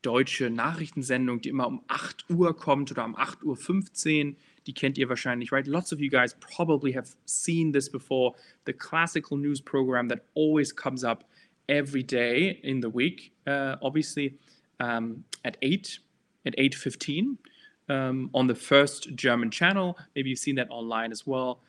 deutsche 0.03 0.51
Nachrichtensendung, 0.51 1.41
die 1.41 1.49
immer 1.49 1.69
um 1.69 1.83
8 1.87 2.29
Uhr 2.31 2.57
kommt 2.57 2.91
oder 2.91 3.05
um 3.05 3.17
8.15 3.17 4.31
Uhr? 4.31 4.37
Die 4.67 4.75
kennt 4.75 4.99
ihr 4.99 5.09
wahrscheinlich, 5.09 5.53
right? 5.53 5.67
Lots 5.67 5.93
of 5.93 6.01
you 6.01 6.09
guys 6.09 6.35
probably 6.35 6.93
have 6.93 7.09
seen 7.25 7.73
this 7.73 7.91
before. 7.91 8.35
The 8.67 8.73
classical 8.73 9.37
news 9.37 9.61
program 9.61 10.09
that 10.09 10.23
always 10.35 10.75
comes 10.75 11.05
up 11.05 11.25
every 11.69 12.03
day 12.05 12.61
in 12.63 12.81
the 12.81 12.93
week, 12.93 13.33
uh, 13.47 13.77
obviously 13.81 14.39
um, 14.83 15.25
at 15.45 15.57
8, 15.63 15.99
at 16.45 16.57
8.15 16.57 17.37
um, 17.89 18.31
on 18.35 18.47
the 18.47 18.55
first 18.55 19.15
German 19.15 19.51
channel. 19.51 19.97
Maybe 20.15 20.31
you've 20.31 20.39
seen 20.39 20.57
that 20.57 20.69
online 20.71 21.13
as 21.13 21.27
well. 21.27 21.61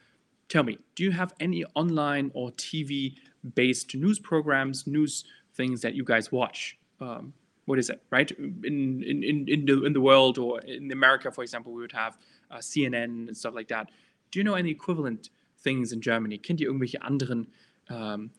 Tell 0.50 0.63
me, 0.63 0.77
do 0.96 1.03
you 1.03 1.12
have 1.12 1.34
any 1.39 1.63
online 1.75 2.32
or 2.34 2.51
TV 2.51 3.15
based 3.55 3.96
news 3.96 4.20
programs, 4.20 4.88
news 4.88 5.25
things 5.55 5.82
that 5.82 5.93
you 5.93 6.03
guys 6.03 6.32
watch? 6.32 6.77
Um, 7.00 7.34
what 7.65 7.79
is 7.79 7.89
it, 7.89 8.01
right? 8.10 8.29
In, 8.32 9.03
in, 9.05 9.24
in, 9.24 9.48
in, 9.48 9.65
the, 9.65 9.86
in 9.86 9.93
the 9.93 10.01
world 10.01 10.38
or 10.38 10.60
in 10.62 10.91
America, 10.91 11.32
for 11.32 11.43
example, 11.43 11.72
we 11.72 11.82
would 11.82 11.93
have 11.93 12.17
uh, 12.51 12.58
CNN 12.58 13.27
and 13.27 13.38
stuff 13.38 13.55
like 13.55 13.70
that. 13.70 13.89
Do 14.32 14.39
you 14.39 14.43
know 14.43 14.55
any 14.55 14.72
equivalent 14.72 15.29
things 15.60 15.93
in 15.93 16.01
Germany? 16.01 16.38
Kennt 16.38 16.60
ihr 16.60 16.67
irgendwelche 16.67 17.01
anderen 17.01 17.48
um, 17.89 18.32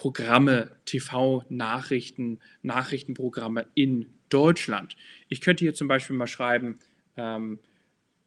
Programme, 0.00 0.70
TV-Nachrichten, 0.86 2.40
Nachrichtenprogramme 2.62 3.66
in 3.74 4.06
Deutschland. 4.30 4.96
Ich 5.28 5.42
könnte 5.42 5.62
hier 5.62 5.74
zum 5.74 5.88
Beispiel 5.88 6.16
mal 6.16 6.26
schreiben, 6.26 6.78
ähm, 7.18 7.58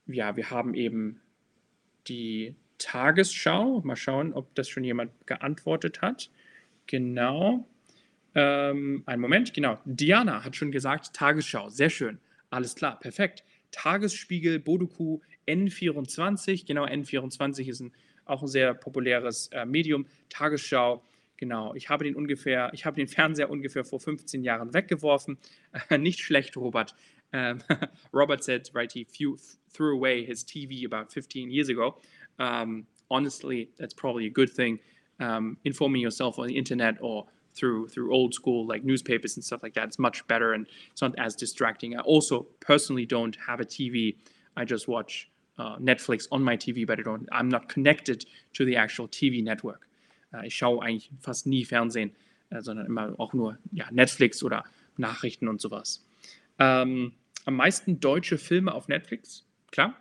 ja, 0.06 0.36
wir 0.36 0.52
haben 0.52 0.76
eben 0.76 1.20
die 2.08 2.56
Tagesschau. 2.78 3.82
Mal 3.84 3.96
schauen, 3.96 4.34
ob 4.34 4.54
das 4.54 4.70
schon 4.70 4.84
jemand 4.84 5.14
geantwortet 5.26 6.04
hat. 6.04 6.30
Genau. 6.86 7.68
Ähm, 8.36 9.02
einen 9.08 9.22
Moment, 9.24 9.56
genau. 9.56 9.80
Diana 9.84 10.46
hat 10.46 10.56
schon 10.56 10.72
gesagt, 10.72 11.16
Tagesschau. 11.16 11.70
Sehr 11.70 11.90
schön. 11.90 12.20
Alles 12.52 12.76
klar, 12.76 13.00
perfekt. 13.00 13.44
Tagesspiegel, 13.72 14.60
Bodoku, 14.60 15.22
N24. 15.48 16.68
Genau, 16.68 16.86
N24 16.86 17.68
ist 17.68 17.80
ein, 17.80 17.94
auch 18.26 18.44
ein 18.44 18.48
sehr 18.48 18.76
populäres 18.76 19.48
äh, 19.48 19.66
Medium. 19.66 20.06
Tagesschau 20.30 21.02
Genau, 21.38 21.74
ich 21.76 21.90
habe 21.90 22.06
den 22.06 22.16
ungefähr, 22.16 22.70
ich 22.74 22.86
habe 22.86 22.96
den 22.96 23.08
Fernseher 23.08 23.50
ungefähr 23.50 23.84
vor 23.84 24.00
15 24.00 24.44
Jahren 24.44 24.74
weggeworfen. 24.74 25.38
Nicht 25.98 26.20
schlecht, 26.20 26.56
Robert. 26.56 26.96
Um, 27.34 27.60
Robert 28.14 28.44
said, 28.44 28.70
right, 28.74 28.92
he 28.92 29.06
few, 29.06 29.38
threw 29.74 29.96
away 29.96 30.24
his 30.24 30.44
TV 30.46 30.86
about 30.86 31.12
15 31.12 31.50
years 31.50 31.70
ago. 31.70 32.00
Um, 32.40 32.86
honestly, 33.10 33.70
that's 33.78 33.94
probably 33.94 34.28
a 34.28 34.30
good 34.30 34.52
thing. 34.52 34.80
Um, 35.20 35.58
informing 35.64 36.02
yourself 36.02 36.38
on 36.40 36.48
the 36.48 36.58
internet 36.58 36.96
or 37.02 37.26
through 37.56 37.88
through 37.88 38.12
old 38.12 38.34
school 38.34 38.66
like 38.66 38.84
newspapers 38.84 39.36
and 39.36 39.44
stuff 39.44 39.62
like 39.64 39.74
that, 39.76 39.86
it's 39.86 40.00
much 40.00 40.26
better 40.28 40.54
and 40.54 40.68
it's 40.92 41.02
not 41.02 41.14
as 41.18 41.36
distracting. 41.36 41.96
I 41.96 42.02
also 42.02 42.48
personally 42.60 43.06
don't 43.06 43.36
have 43.48 43.60
a 43.60 43.66
TV. 43.66 44.16
I 44.58 44.66
just 44.66 44.88
watch 44.88 45.30
uh, 45.60 45.78
Netflix 45.78 46.28
on 46.32 46.44
my 46.44 46.58
TV, 46.58 46.86
but 46.86 47.00
I 47.00 47.04
don't. 47.04 47.28
I'm 47.32 47.50
not 47.50 47.70
connected 47.70 48.26
to 48.54 48.66
the 48.66 48.76
actual 48.76 49.08
TV 49.08 49.44
network. 49.44 49.88
Ich 50.44 50.56
schaue 50.56 50.84
eigentlich 50.84 51.12
fast 51.20 51.48
nie 51.48 51.66
Fernsehen, 51.66 52.12
äh, 52.50 52.62
sondern 52.62 52.86
immer 52.86 53.14
auch 53.20 53.34
nur 53.34 53.58
ja, 53.72 53.86
Netflix 53.92 54.44
oder 54.44 54.64
Nachrichten 54.98 55.48
und 55.48 55.62
sowas. 55.62 56.06
Ähm, 56.60 57.14
am 57.46 57.56
meisten 57.56 58.00
deutsche 58.00 58.38
Filme 58.38 58.74
auf 58.74 58.88
Netflix, 58.88 59.46
klar. 59.72 59.96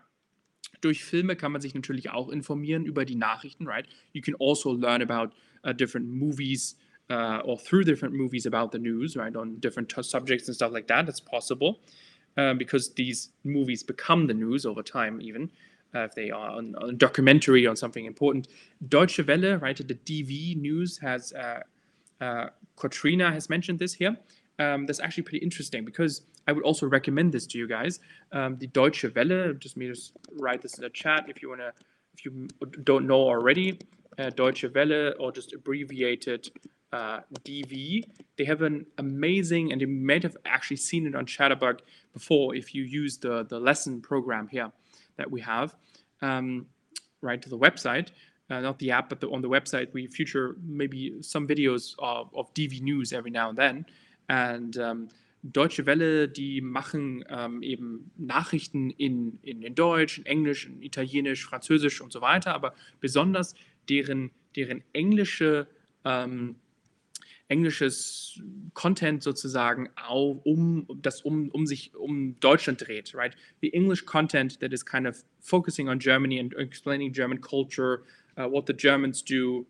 Durch 0.81 1.05
Filme 1.05 1.37
kann 1.37 1.53
man 1.53 1.61
sich 1.61 1.75
natürlich 1.75 2.11
auch 2.11 2.29
informieren 2.29 2.87
über 2.87 3.05
die 3.05 3.15
Nachrichten, 3.15 3.67
right? 3.67 3.87
You 4.13 4.23
can 4.23 4.35
also 4.39 4.73
learn 4.73 5.03
about 5.03 5.33
uh, 5.65 5.73
different 5.73 6.09
movies 6.09 6.77
uh, 7.11 7.41
or 7.45 7.59
through 7.59 7.85
different 7.85 8.15
movies 8.15 8.47
about 8.47 8.71
the 8.73 8.79
news, 8.79 9.17
right? 9.17 9.37
On 9.37 9.61
different 9.61 9.93
subjects 9.93 10.49
and 10.49 10.55
stuff 10.55 10.73
like 10.73 10.89
that. 10.89 11.07
That's 11.07 11.21
possible 11.21 11.81
uh, 12.37 12.55
because 12.55 12.95
these 12.95 13.31
movies 13.45 13.83
become 13.83 14.27
the 14.27 14.35
news 14.35 14.67
over 14.67 14.83
time, 14.83 15.21
even. 15.21 15.51
Uh, 15.95 16.01
if 16.01 16.15
they 16.15 16.31
are 16.31 16.51
on, 16.51 16.75
on, 16.77 16.91
a 16.91 16.93
documentary 16.93 17.67
on 17.67 17.77
something 17.77 18.07
important. 18.07 18.49
Deutsche 18.89 19.21
Welle, 19.27 19.59
right? 19.59 19.77
The 19.77 19.95
DW 19.95 20.57
News 20.57 20.97
has 20.99 21.35
uh, 21.35 21.61
uh, 22.23 22.47
Katrina 22.77 23.31
has 23.31 23.51
mentioned 23.51 23.79
this 23.79 23.93
here. 23.93 24.17
Um, 24.59 24.87
that's 24.87 25.01
actually 25.01 25.25
pretty 25.25 25.45
interesting 25.45 25.85
because 25.85 26.23
I 26.47 26.53
would 26.53 26.65
also 26.65 26.87
recommend 26.87 27.33
this 27.33 27.47
to 27.49 27.59
you 27.59 27.67
guys. 27.67 28.01
Um, 28.33 28.57
the 28.57 28.69
Deutsche 28.69 29.05
Welle, 29.15 29.55
just 29.55 29.77
me 29.77 29.89
just 29.89 30.13
write 30.39 30.63
this 30.63 30.75
in 30.75 30.83
the 30.83 30.91
chat 30.91 31.27
if 31.29 31.43
you 31.43 31.49
wanna, 31.49 31.73
if 32.15 32.25
you 32.25 32.49
don't 32.85 33.07
know 33.07 33.21
already. 33.21 33.79
Uh, 34.19 34.31
Deutsche 34.31 34.67
Welle 34.75 35.15
or 35.19 35.33
just 35.33 35.53
abbreviated 35.53 36.51
uh, 36.93 37.21
DW. 37.45 38.05
They 38.37 38.45
have 38.45 38.63
an 38.63 38.87
amazing, 38.99 39.73
and 39.73 39.81
you 39.81 39.89
might 39.89 40.23
have 40.23 40.37
actually 40.45 40.77
seen 40.77 41.07
it 41.07 41.15
on 41.15 41.25
Chatterbug 41.25 41.81
before 42.13 42.55
if 42.55 42.75
you 42.75 42.83
use 42.83 43.17
the 43.17 43.45
the 43.45 43.59
lesson 43.59 44.01
program 44.03 44.49
here 44.49 44.71
that 45.17 45.31
we 45.31 45.41
have 45.41 45.75
um, 46.21 46.67
right 47.21 47.41
to 47.43 47.49
the 47.49 47.59
website. 47.59 48.09
Uh, 48.51 48.61
not 48.61 48.79
the 48.79 48.91
app, 48.91 49.09
but 49.09 49.21
the, 49.21 49.29
on 49.31 49.41
the 49.41 49.49
website, 49.49 49.93
we 49.95 50.07
feature 50.07 50.57
maybe 50.63 51.15
some 51.23 51.47
videos 51.47 51.95
of, 51.99 52.29
of 52.35 52.53
DW 52.55 52.83
News 52.83 53.13
every 53.13 53.31
now 53.31 53.49
and 53.49 53.57
then. 53.57 53.87
And 54.29 54.77
um, 54.79 55.09
Deutsche 55.43 55.87
Welle, 55.87 56.29
die 56.29 56.61
machen 56.61 57.25
ähm, 57.29 57.63
eben 57.63 58.11
Nachrichten 58.17 58.91
in, 58.91 59.39
in, 59.43 59.63
in 59.63 59.75
Deutsch, 59.75 60.19
in 60.19 60.27
Englisch, 60.27 60.67
in 60.67 60.83
Italienisch, 60.83 61.45
Französisch 61.45 62.01
und 62.01 62.13
so 62.13 62.21
weiter, 62.21 62.55
aber 62.55 62.75
besonders 63.01 63.55
deren, 63.89 64.31
deren 64.55 64.85
englische 64.93 65.67
ähm, 66.05 66.57
englisches 67.53 68.41
Content 68.75 69.23
sozusagen 69.23 69.91
auf, 69.97 70.41
um 70.45 70.87
das 71.03 71.21
um, 71.21 71.51
um 71.51 71.67
sich 71.67 71.95
um 71.95 72.35
Deutschland 72.41 72.81
dreht, 72.81 73.15
right? 73.15 73.37
The 73.61 73.69
English 73.69 74.07
content 74.07 74.59
that 74.61 74.73
is 74.73 74.83
kind 74.83 75.07
of 75.07 75.23
focusing 75.41 75.91
on 75.91 75.99
Germany 75.99 76.39
and 76.39 76.55
explaining 76.55 77.13
German 77.13 77.39
culture, 77.39 78.05
uh, 78.39 78.49
what 78.49 78.65
the 78.65 78.73
Germans 78.73 79.23
do, 79.23 79.67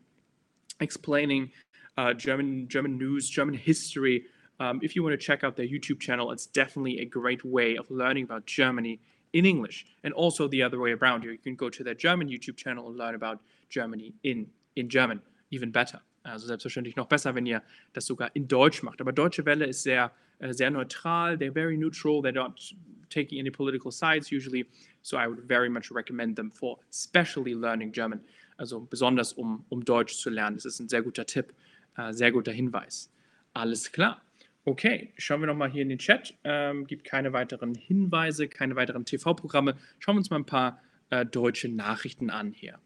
explaining 0.79 1.51
uh, 1.99 2.15
German 2.15 2.69
German 2.69 2.97
news, 2.97 3.29
German 3.29 3.57
history. 3.57 4.27
Um, 4.61 4.79
if 4.83 4.95
you 4.95 5.03
want 5.03 5.15
to 5.15 5.27
check 5.27 5.43
out 5.43 5.57
their 5.57 5.67
YouTube 5.67 5.99
channel, 5.99 6.31
it's 6.31 6.47
definitely 6.47 7.01
a 7.01 7.05
great 7.05 7.45
way 7.45 7.77
of 7.77 7.91
learning 7.91 8.25
about 8.25 8.47
Germany 8.47 9.01
in 9.33 9.45
English. 9.45 9.87
And 10.05 10.15
also 10.15 10.47
the 10.47 10.63
other 10.63 10.79
way 10.79 10.93
around. 10.93 11.25
You 11.25 11.37
can 11.39 11.57
go 11.57 11.69
to 11.71 11.83
their 11.83 11.95
German 11.95 12.29
YouTube 12.29 12.57
channel 12.57 12.87
and 12.87 12.97
learn 12.97 13.17
about 13.17 13.41
Germany 13.69 14.15
in, 14.23 14.47
in 14.77 14.89
German. 14.89 15.21
Even 15.51 15.73
better. 15.73 16.01
Also 16.23 16.47
selbstverständlich 16.47 16.97
noch 16.97 17.07
besser, 17.07 17.35
wenn 17.35 17.47
ihr 17.47 17.63
das 17.93 18.07
sogar 18.07 18.35
in 18.35 18.47
Deutsch 18.49 18.83
macht. 18.83 19.01
Aber 19.01 19.13
Deutsche 19.13 19.45
Welle 19.45 19.67
ist 19.67 19.83
sehr, 19.83 20.13
äh, 20.39 20.53
sehr 20.53 20.71
neutral. 20.71 21.35
They're 21.35 21.53
very 21.53 21.77
neutral. 21.77 22.21
They're 22.21 22.33
not 22.33 22.75
taking 23.11 23.41
any 23.41 23.51
political 23.51 23.91
sides 23.91 24.31
usually. 24.31 24.67
So 25.03 25.17
I 25.17 25.27
would 25.27 25.47
very 25.49 25.69
much 25.69 25.91
recommend 25.91 26.37
them 26.37 26.51
for 26.53 26.79
especially 26.91 27.55
learning 27.55 27.93
German. 27.93 28.21
Also 28.57 28.81
besonders 28.81 29.33
um, 29.33 29.65
um 29.69 29.85
Deutsch 29.85 30.15
zu 30.15 30.31
lernen. 30.31 30.57
Das 30.57 30.65
ist 30.65 30.81
ein 30.81 30.89
sehr 30.89 31.03
guter 31.03 31.27
Tipp, 31.27 31.53
äh, 31.97 32.13
sehr 32.13 32.31
guter 32.31 32.53
Hinweis. 32.53 33.11
Alles 33.53 33.91
klar. 33.91 34.23
Okay, 34.65 35.13
schauen 35.19 35.41
wir 35.41 35.49
nochmal 35.49 35.71
hier 35.71 35.83
in 35.83 35.89
den 35.89 35.99
Chat. 35.99 36.35
Ähm, 36.45 36.87
gibt 36.87 37.03
keine 37.05 37.33
weiteren 37.33 37.75
Hinweise, 37.75 38.47
keine 38.47 38.77
weiteren 38.77 39.05
TV-Programme. 39.05 39.77
Schauen 39.99 40.15
wir 40.15 40.19
uns 40.19 40.31
mal 40.31 40.37
ein 40.37 40.47
paar 40.47 40.81
äh, 41.11 41.27
deutsche 41.27 41.69
Nachrichten 41.69 42.31
an 42.31 42.53
hier. 42.53 42.79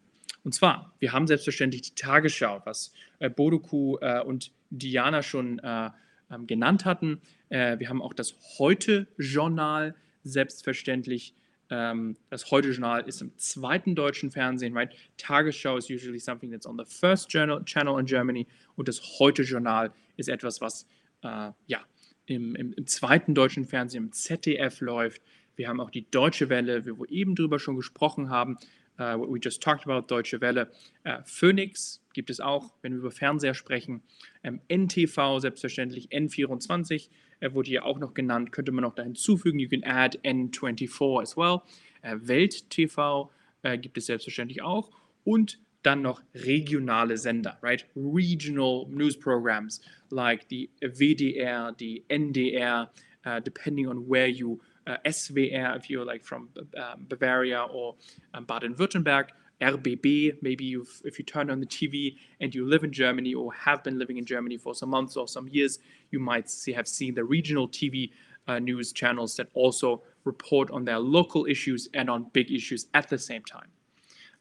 Und 0.47 0.53
zwar, 0.53 0.95
wir 1.01 1.13
haben 1.13 1.27
selbstverständlich 1.27 1.83
die 1.83 1.95
Tagesschau, 1.97 2.63
was 2.65 2.93
äh, 3.19 3.29
Bodoku 3.29 3.97
äh, 4.01 4.23
und 4.23 4.53
Diana 4.71 5.25
schon 5.25 5.59
äh, 5.59 5.91
ähm, 6.31 6.47
genannt 6.47 6.85
hatten. 6.85 7.21
Äh, 7.49 7.81
wir 7.81 7.89
haben 7.89 8.01
auch 8.01 8.15
das 8.15 8.37
Heute-Journal, 8.57 9.97
selbstverständlich. 10.23 11.35
Ähm, 11.69 12.17
das 12.31 12.49
Heute-Journal 12.53 13.09
ist 13.09 13.23
im 13.23 13.37
zweiten 13.39 13.97
deutschen 13.97 14.31
Fernsehen, 14.31 14.73
right? 14.77 14.95
Tagesschau 15.17 15.79
is 15.79 15.91
usually 15.91 16.21
something 16.21 16.53
that's 16.53 16.65
on 16.65 16.79
the 16.79 16.85
first 16.85 17.33
journal, 17.33 17.65
channel 17.65 17.99
in 17.99 18.07
Germany 18.07 18.47
und 18.77 18.87
das 18.87 19.03
Heute-Journal 19.19 19.91
ist 20.17 20.29
etwas, 20.29 20.61
was 20.61 20.87
äh, 21.23 21.51
ja, 21.67 21.81
im, 22.27 22.55
im, 22.55 22.73
im, 22.73 22.87
zweiten 22.87 23.35
deutschen 23.35 23.65
Fernsehen, 23.65 24.05
im 24.05 24.13
ZDF 24.13 24.81
läuft. 24.81 25.23
Wir 25.57 25.67
haben 25.67 25.81
auch 25.81 25.91
die 25.91 26.09
Deutsche 26.09 26.49
Welle, 26.49 26.87
wie 26.87 26.97
wir 26.97 27.11
eben 27.11 27.35
drüber 27.35 27.59
schon 27.59 27.75
gesprochen 27.75 28.31
haben, 28.31 28.59
uh, 28.99 29.19
what 29.19 29.31
we 29.31 29.39
just 29.43 29.63
talked 29.63 29.85
about, 29.85 30.07
Deutsche 30.09 30.41
Welle. 30.41 30.69
Uh, 31.05 31.23
Phoenix 31.25 32.01
gibt 32.13 32.31
es 32.31 32.41
auch, 32.41 32.73
wenn 32.83 32.93
wir 32.93 33.01
über 33.01 33.11
Fernseher 33.11 33.55
sprechen. 33.55 34.03
Ähm, 34.43 34.61
NTV 34.69 35.41
selbstverständlich, 35.41 36.09
N24 36.09 37.09
äh, 37.41 37.53
wurde 37.53 37.69
hier 37.69 37.85
auch 37.85 37.99
noch 37.99 38.15
genannt, 38.15 38.53
könnte 38.53 38.73
man 38.73 38.83
noch 38.83 38.95
da 38.95 39.03
hinzufügen. 39.03 39.59
You 39.59 39.69
can 39.69 39.85
add 39.85 40.19
N24 40.25 41.23
as 41.23 41.37
well. 41.37 41.61
Äh, 42.03 42.17
Welt 42.23 42.71
TV 42.71 43.31
äh, 43.63 43.79
gibt 43.79 43.99
es 43.99 44.07
selbstverständlich 44.07 44.63
auch. 44.63 44.91
Und 45.25 45.59
dann 45.83 46.03
noch 46.03 46.21
regionale 46.35 47.17
Sender, 47.17 47.59
right? 47.63 47.87
Regional 47.95 48.87
news 48.89 49.17
programs 49.17 49.81
like 50.11 50.47
the 50.51 50.69
WDR, 50.81 51.75
the 51.79 52.05
NDR, 52.09 52.91
uh, 53.25 53.41
depending 53.41 53.87
on 53.87 54.09
where 54.09 54.27
you, 54.27 54.59
uh, 54.87 54.97
SWR, 55.05 55.77
if 55.77 55.91
you're 55.91 56.05
like 56.05 56.25
from 56.25 56.49
uh, 56.77 56.95
Bavaria 57.09 57.63
or 57.63 57.95
um, 58.35 58.45
Baden-Württemberg, 58.45 59.29
RBB, 59.61 60.37
maybe 60.43 60.65
you've, 60.65 61.01
if 61.05 61.19
you 61.19 61.25
turn 61.25 61.51
on 61.51 61.61
the 61.61 61.67
TV 61.67 62.17
and 62.41 62.55
you 62.55 62.67
live 62.67 62.85
in 62.85 62.93
Germany 62.93 63.35
or 63.35 63.53
have 63.55 63.83
been 63.83 63.99
living 63.99 64.19
in 64.19 64.27
Germany 64.27 64.59
for 64.59 64.75
some 64.75 64.91
months 64.91 65.17
or 65.17 65.27
some 65.27 65.49
years, 65.49 65.79
you 66.11 66.19
might 66.19 66.51
see, 66.51 66.73
have 66.73 66.87
seen 66.87 67.15
the 67.15 67.25
regional 67.25 67.67
TV 67.67 68.11
uh, 68.49 68.59
news 68.59 68.93
channels 68.93 69.35
that 69.37 69.49
also 69.55 70.03
report 70.25 70.71
on 70.71 70.85
their 70.85 70.99
local 70.99 71.47
issues 71.47 71.89
and 71.95 72.11
on 72.11 72.25
big 72.33 72.51
issues 72.51 72.87
at 72.95 73.09
the 73.09 73.19
same 73.19 73.43
time. 73.43 73.71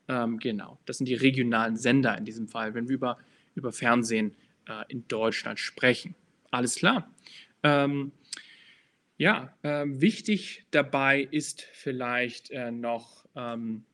Ähm, 0.08 0.38
genau, 0.40 0.78
das 0.86 0.98
sind 0.98 1.08
die 1.08 1.16
regionalen 1.16 1.78
Sender 1.78 2.16
in 2.18 2.26
diesem 2.26 2.48
Fall, 2.48 2.74
wenn 2.74 2.88
wir 2.88 2.96
über, 2.96 3.18
über 3.56 3.72
Fernsehen 3.72 4.36
äh, 4.68 4.84
in 4.90 5.08
Deutschland 5.08 5.60
sprechen. 5.60 6.14
Alles 6.52 6.76
klar. 6.76 7.10
Ähm, 7.64 8.12
ja, 9.18 9.54
äh, 9.62 9.86
wichtig 9.88 10.66
dabei 10.72 11.28
ist 11.32 11.62
vielleicht 11.62 12.52
äh, 12.52 12.72
noch 12.72 13.26
ähm, 13.36 13.86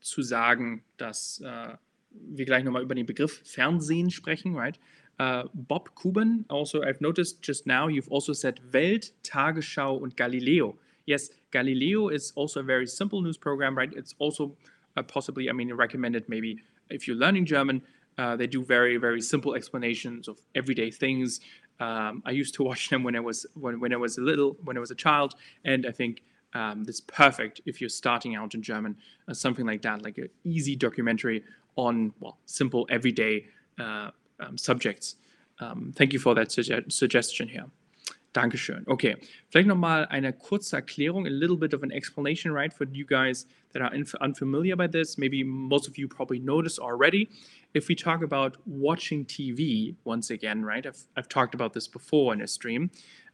zu 0.00 0.22
sagen, 0.22 0.82
dass 0.96 1.40
äh, 1.44 1.74
wir 2.10 2.44
gleich 2.44 2.64
nochmal 2.64 2.82
über 2.82 2.94
den 2.94 3.06
Begriff 3.06 3.42
Fernsehen 3.44 4.10
sprechen, 4.10 4.54
right? 4.54 4.78
Uh, 5.18 5.48
Bob 5.54 5.94
Kuban, 5.94 6.44
also 6.48 6.82
I've 6.82 7.00
noticed 7.00 7.38
just 7.42 7.66
now 7.66 7.88
you've 7.88 8.10
also 8.10 8.34
said 8.34 8.60
Welt, 8.70 9.14
Tagesschau 9.22 9.96
und 9.96 10.14
Galileo. 10.14 10.78
Yes, 11.06 11.30
Galileo 11.52 12.10
is 12.10 12.32
also 12.36 12.60
a 12.60 12.62
very 12.62 12.86
simple 12.86 13.22
news 13.22 13.38
program, 13.38 13.76
right? 13.78 13.90
It's 13.94 14.14
also 14.18 14.54
uh, 14.96 15.02
possibly, 15.02 15.48
I 15.48 15.52
mean, 15.54 15.72
recommended 15.72 16.28
maybe 16.28 16.58
if 16.90 17.06
you're 17.06 17.16
learning 17.16 17.46
German. 17.46 17.82
Uh, 18.18 18.36
they 18.36 18.46
do 18.46 18.62
very, 18.62 18.96
very 18.98 19.20
simple 19.20 19.54
explanations 19.54 20.28
of 20.28 20.38
everyday 20.54 20.90
things. 20.90 21.40
Um, 21.80 22.22
I 22.24 22.30
used 22.30 22.54
to 22.54 22.62
watch 22.68 22.88
them 22.90 23.02
when 23.02 23.16
I 23.16 23.20
was 23.20 23.46
when, 23.54 23.80
when 23.80 23.92
I 23.92 23.96
was 23.96 24.18
a 24.18 24.22
little, 24.22 24.56
when 24.64 24.76
I 24.76 24.80
was 24.80 24.90
a 24.90 24.94
child, 24.94 25.34
and 25.64 25.86
I 25.86 25.92
think 25.92 26.22
um, 26.54 26.84
that's 26.84 27.00
perfect 27.00 27.60
if 27.66 27.80
you're 27.80 27.90
starting 27.90 28.34
out 28.34 28.54
in 28.54 28.62
German. 28.62 28.96
Uh, 29.28 29.34
something 29.34 29.66
like 29.66 29.82
that, 29.82 30.02
like 30.02 30.18
an 30.18 30.28
easy 30.44 30.76
documentary 30.76 31.42
on 31.76 32.12
well, 32.20 32.38
simple 32.46 32.86
everyday 32.90 33.46
uh, 33.78 34.10
um, 34.40 34.56
subjects. 34.56 35.16
Um, 35.60 35.92
thank 35.96 36.12
you 36.12 36.18
for 36.18 36.34
that 36.34 36.48
suge 36.48 36.92
suggestion 36.92 37.48
here. 37.48 37.66
Dankeschön. 38.36 38.86
Okay, 38.86 39.16
vielleicht 39.48 39.66
nochmal 39.66 40.04
eine 40.10 40.34
kurze 40.34 40.76
Erklärung, 40.76 41.26
a 41.26 41.30
little 41.30 41.56
bit 41.56 41.72
of 41.72 41.82
an 41.82 41.90
explanation, 41.90 42.52
right, 42.52 42.70
for 42.70 42.84
you 42.92 43.06
guys 43.06 43.46
that 43.72 43.80
are 43.80 43.92
unfamiliar 44.20 44.76
by 44.76 44.86
this. 44.86 45.16
Maybe 45.16 45.42
most 45.42 45.88
of 45.88 45.96
you 45.96 46.06
probably 46.06 46.38
noticed 46.38 46.78
already. 46.78 47.30
If 47.76 47.88
we 47.88 47.94
talk 47.94 48.22
about 48.22 48.56
watching 48.64 49.26
TV, 49.26 49.96
once 50.04 50.30
again, 50.30 50.64
right, 50.64 50.86
I've, 50.86 51.02
I've 51.14 51.28
talked 51.28 51.54
about 51.54 51.74
this 51.74 51.86
before 51.86 52.32
in 52.32 52.40
a 52.40 52.46
stream. 52.46 52.90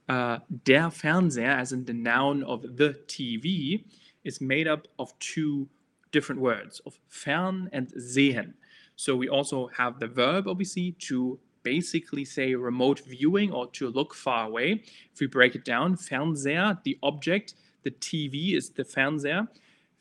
Uh, 0.08 0.38
der 0.64 0.90
Fernseher, 0.90 1.56
as 1.56 1.70
in 1.70 1.84
the 1.84 1.92
noun 1.92 2.42
of 2.42 2.62
the 2.62 2.98
TV, 3.06 3.84
is 4.24 4.40
made 4.40 4.66
up 4.66 4.88
of 4.98 5.16
two 5.20 5.68
different 6.10 6.40
words, 6.40 6.80
of 6.86 6.98
fern 7.06 7.70
and 7.72 7.92
sehen. 7.92 8.54
So 8.96 9.14
we 9.14 9.28
also 9.28 9.68
have 9.76 10.00
the 10.00 10.08
verb, 10.08 10.48
obviously, 10.48 10.96
to 11.06 11.38
basically 11.62 12.24
say 12.24 12.56
remote 12.56 12.98
viewing 13.06 13.52
or 13.52 13.68
to 13.68 13.90
look 13.90 14.12
far 14.12 14.48
away. 14.48 14.82
If 15.14 15.20
we 15.20 15.28
break 15.28 15.54
it 15.54 15.64
down, 15.64 15.96
Fernseher, 15.96 16.82
the 16.82 16.98
object, 17.04 17.54
the 17.84 17.92
TV 17.92 18.56
is 18.56 18.70
the 18.70 18.82
Fernseher. 18.82 19.46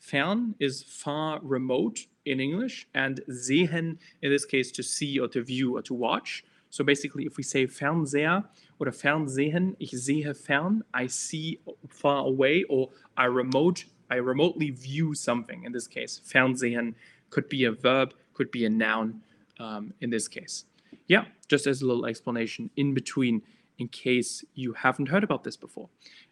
Fern 0.00 0.56
is 0.58 0.82
far 0.82 1.38
remote 1.44 2.06
in 2.24 2.40
English, 2.40 2.86
and 2.94 3.20
sehen, 3.28 3.98
in 4.22 4.30
this 4.30 4.44
case, 4.44 4.70
to 4.72 4.82
see 4.82 5.18
or 5.18 5.28
to 5.28 5.42
view 5.42 5.76
or 5.76 5.82
to 5.82 5.94
watch. 5.94 6.44
So 6.70 6.84
basically, 6.84 7.26
if 7.26 7.36
we 7.36 7.42
say 7.42 7.66
Fernseher 7.66 8.44
or 8.78 8.92
Fernsehen, 8.92 9.76
ich 9.78 9.92
sehe 9.92 10.34
fern, 10.34 10.82
I 10.94 11.06
see 11.06 11.58
far 11.88 12.24
away, 12.26 12.64
or 12.68 12.88
I 13.16 13.26
remote, 13.26 13.84
I 14.10 14.16
remotely 14.16 14.70
view 14.70 15.14
something. 15.14 15.64
In 15.64 15.72
this 15.72 15.86
case, 15.86 16.20
Fernsehen 16.24 16.94
could 17.30 17.48
be 17.48 17.64
a 17.64 17.72
verb, 17.72 18.14
could 18.34 18.50
be 18.50 18.64
a 18.64 18.70
noun 18.70 19.22
um, 19.60 19.92
in 20.00 20.10
this 20.10 20.28
case. 20.28 20.64
Yeah, 21.06 21.24
just 21.48 21.66
as 21.66 21.82
a 21.82 21.86
little 21.86 22.06
explanation 22.06 22.70
in 22.76 22.94
between, 22.94 23.42
in 23.78 23.88
case 23.88 24.44
you 24.54 24.72
haven't 24.72 25.08
heard 25.08 25.24
about 25.24 25.44
this 25.44 25.56
before. 25.56 25.88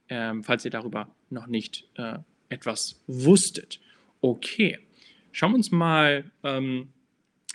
Ähm, 0.09 0.42
falls 0.42 0.64
ihr 0.64 0.70
darüber 0.70 1.07
noch 1.31 1.46
nicht 1.46 1.85
äh, 1.96 2.18
etwas 2.48 2.96
wusstet. 3.07 3.79
Okay, 4.22 4.79
schauen 5.33 5.53
wir 5.53 5.57
uns 5.57 5.71
mal 5.71 6.31
ähm, 6.43 6.88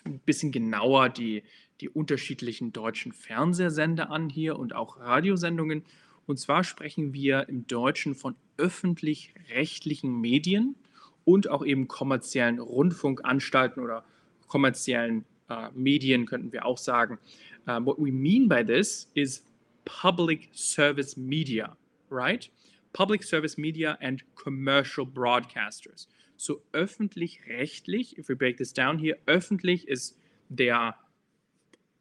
ein 0.04 0.20
bisschen 0.20 0.52
genauer 0.52 1.10
die, 1.10 1.44
die 1.82 1.90
unterschiedlichen 1.90 2.74
deutschen 2.74 3.12
Fernsehsender 3.12 4.10
an 4.10 4.30
hier 4.30 4.58
und 4.58 4.76
auch 4.76 5.00
Radiosendungen. 5.00 5.84
Und 6.26 6.40
zwar 6.40 6.64
sprechen 6.64 7.14
wir 7.14 7.48
im 7.50 7.68
Deutschen 7.68 8.16
von 8.16 8.36
öffentlich-rechtlichen 8.58 10.20
Medien 10.20 10.76
und 11.24 11.50
auch 11.50 11.66
eben 11.66 11.88
kommerziellen 11.88 12.60
Rundfunkanstalten 12.60 13.84
oder 13.84 14.04
kommerziellen 14.48 15.26
uh, 15.50 15.70
Medien 15.74 16.26
könnten 16.26 16.52
wir 16.52 16.66
auch 16.66 16.78
sagen. 16.78 17.20
Um, 17.68 17.86
what 17.86 17.98
we 17.98 18.12
mean 18.12 18.48
by 18.48 18.64
this 18.64 19.10
is 19.16 19.44
public 19.86 20.50
service 20.54 21.18
media, 21.18 21.76
right? 22.10 22.50
Public 22.94 23.24
service 23.24 23.58
media 23.58 23.98
and 24.02 24.24
commercial 24.36 25.06
broadcasters. 25.06 26.08
So 26.38 26.62
öffentlich-rechtlich, 26.74 28.18
if 28.18 28.30
we 28.30 28.36
break 28.36 28.58
this 28.58 28.74
down 28.74 28.98
here, 28.98 29.18
öffentlich 29.28 29.86
is 29.88 30.16
they 30.50 30.70
are 30.70 30.96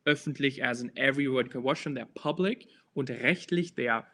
öffentlich 0.06 0.60
as 0.60 0.80
in 0.82 0.90
everyone 0.96 1.48
can 1.48 1.62
watch 1.62 1.84
them, 1.84 1.94
they're 1.94 2.06
public 2.14 2.66
und 2.94 3.10
rechtlich, 3.10 3.74
they 3.74 3.88
are 3.88 4.04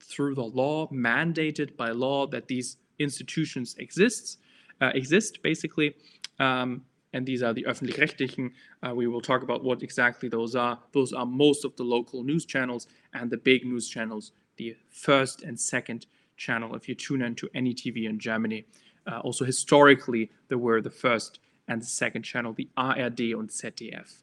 through 0.00 0.34
the 0.34 0.44
law, 0.44 0.88
mandated 0.90 1.76
by 1.76 1.90
law 1.90 2.26
that 2.26 2.46
these 2.46 2.76
institutions 2.98 3.74
exists, 3.78 4.38
uh, 4.80 4.90
exist 4.94 5.42
basically. 5.42 5.94
Um, 6.38 6.84
and 7.14 7.26
these 7.26 7.42
are 7.42 7.54
the 7.54 7.64
öffentlich-rechtlichen. 7.64 8.52
Uh, 8.82 8.94
we 8.94 9.06
will 9.06 9.20
talk 9.20 9.42
about 9.42 9.64
what 9.64 9.82
exactly 9.82 10.28
those 10.28 10.54
are. 10.54 10.78
Those 10.92 11.12
are 11.12 11.24
most 11.26 11.64
of 11.64 11.74
the 11.76 11.82
local 11.82 12.22
news 12.22 12.44
channels 12.44 12.86
and 13.14 13.30
the 13.30 13.38
big 13.38 13.64
news 13.64 13.88
channels, 13.88 14.32
the 14.56 14.76
first 14.90 15.42
and 15.42 15.58
second 15.58 16.06
channel 16.36 16.74
if 16.74 16.88
you 16.88 16.94
tune 16.94 17.22
into 17.22 17.48
any 17.54 17.74
TV 17.74 18.08
in 18.08 18.18
Germany. 18.18 18.64
Uh, 19.06 19.20
also 19.22 19.44
historically, 19.44 20.30
there 20.48 20.58
were 20.58 20.82
the 20.82 20.90
first 20.90 21.40
and 21.66 21.82
the 21.82 21.88
second 21.88 22.24
channel, 22.24 22.54
the 22.54 22.68
ARD 22.76 23.34
und 23.34 23.50
ZDF. 23.52 24.22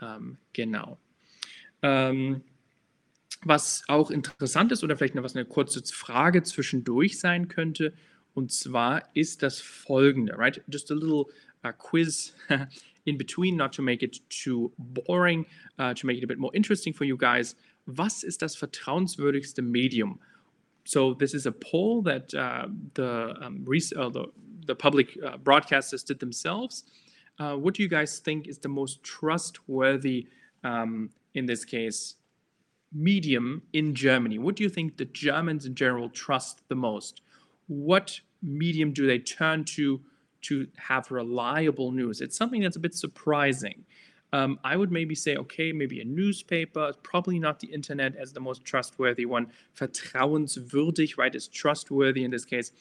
Ähm, 0.00 0.38
genau. 0.52 0.98
Ähm, 1.82 2.42
was 3.42 3.84
auch 3.88 4.10
interessant 4.10 4.72
ist 4.72 4.82
oder 4.82 4.96
vielleicht 4.96 5.14
noch 5.14 5.22
was 5.22 5.36
eine 5.36 5.44
kurze 5.44 5.82
Frage 5.84 6.42
zwischendurch 6.42 7.18
sein 7.20 7.48
könnte, 7.48 7.92
und 8.34 8.52
zwar 8.52 9.02
ist 9.14 9.42
das 9.42 9.60
folgende, 9.60 10.38
right? 10.38 10.62
Just 10.68 10.90
a 10.90 10.94
little 10.94 11.26
uh, 11.64 11.72
quiz 11.76 12.34
in 13.04 13.18
between, 13.18 13.56
not 13.56 13.74
to 13.74 13.82
make 13.82 14.04
it 14.04 14.20
too 14.30 14.72
boring, 14.78 15.44
uh, 15.78 15.92
to 15.94 16.06
make 16.06 16.18
it 16.18 16.24
a 16.24 16.26
bit 16.26 16.38
more 16.38 16.54
interesting 16.54 16.94
for 16.94 17.04
you 17.04 17.16
guys. 17.16 17.56
Was 17.86 18.22
ist 18.22 18.42
das 18.42 18.54
vertrauenswürdigste 18.54 19.62
Medium? 19.62 20.20
So 20.88 21.12
this 21.12 21.34
is 21.34 21.44
a 21.44 21.52
poll 21.52 22.00
that 22.04 22.32
uh, 22.32 22.66
the, 22.94 23.34
um, 23.42 23.66
uh, 23.68 24.08
the, 24.08 24.24
the 24.64 24.74
public 24.74 25.18
uh, 25.22 25.36
broadcasters 25.36 26.02
did 26.02 26.18
themselves. 26.18 26.84
Uh, 27.38 27.56
what 27.56 27.74
do 27.74 27.82
you 27.82 27.90
guys 27.90 28.20
think 28.20 28.48
is 28.48 28.56
the 28.56 28.70
most 28.70 29.02
trustworthy, 29.02 30.28
um, 30.64 31.10
in 31.34 31.44
this 31.44 31.66
case, 31.66 32.14
medium 32.90 33.60
in 33.74 33.94
Germany? 33.94 34.38
What 34.38 34.56
do 34.56 34.62
you 34.62 34.70
think 34.70 34.96
the 34.96 35.04
Germans 35.04 35.66
in 35.66 35.74
general 35.74 36.08
trust 36.08 36.62
the 36.68 36.74
most? 36.74 37.20
What 37.66 38.18
medium 38.42 38.94
do 38.94 39.06
they 39.06 39.18
turn 39.18 39.64
to 39.76 40.00
to 40.40 40.66
have 40.78 41.10
reliable 41.10 41.92
news? 41.92 42.22
It's 42.22 42.38
something 42.38 42.62
that's 42.62 42.76
a 42.76 42.80
bit 42.80 42.94
surprising. 42.94 43.84
Um, 44.32 44.58
I 44.62 44.76
would 44.76 44.92
maybe 44.92 45.14
say, 45.14 45.36
okay, 45.36 45.72
maybe 45.72 46.00
a 46.00 46.04
newspaper, 46.04 46.92
probably 47.02 47.38
not 47.38 47.60
the 47.60 47.68
internet 47.68 48.14
as 48.16 48.32
the 48.32 48.40
most 48.40 48.64
trustworthy 48.64 49.24
one. 49.24 49.46
Vertrauenswürdig, 49.76 51.16
right, 51.16 51.34
is 51.34 51.48
trustworthy 51.48 52.24
in 52.24 52.30
this 52.30 52.44
case. 52.44 52.72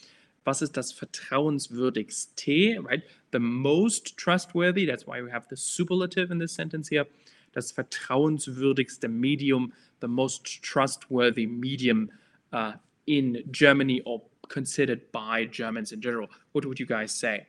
Was 0.46 0.62
ist 0.62 0.78
das 0.78 0.94
vertrauenswürdigste, 0.94 2.84
right? 2.84 3.04
The 3.32 3.40
most 3.40 4.18
trustworthy, 4.18 4.86
that's 4.86 5.06
why 5.06 5.22
we 5.22 5.30
have 5.30 5.48
the 5.50 5.58
superlative 5.58 6.32
in 6.32 6.38
this 6.38 6.54
sentence 6.54 6.88
here. 6.88 7.06
Das 7.54 7.72
vertrauenswürdigste 7.74 9.10
Medium, 9.10 9.74
the 10.00 10.08
most 10.08 10.62
trustworthy 10.64 11.46
medium 11.46 12.10
uh, 12.54 12.74
in 13.08 13.44
Germany 13.52 14.02
or 14.06 14.22
considered 14.48 15.12
by 15.12 15.46
Germans 15.46 15.92
in 15.92 16.02
general. 16.02 16.28
What 16.52 16.66
would 16.66 16.80
you 16.80 16.86
guys 16.86 17.12
say? 17.12 17.46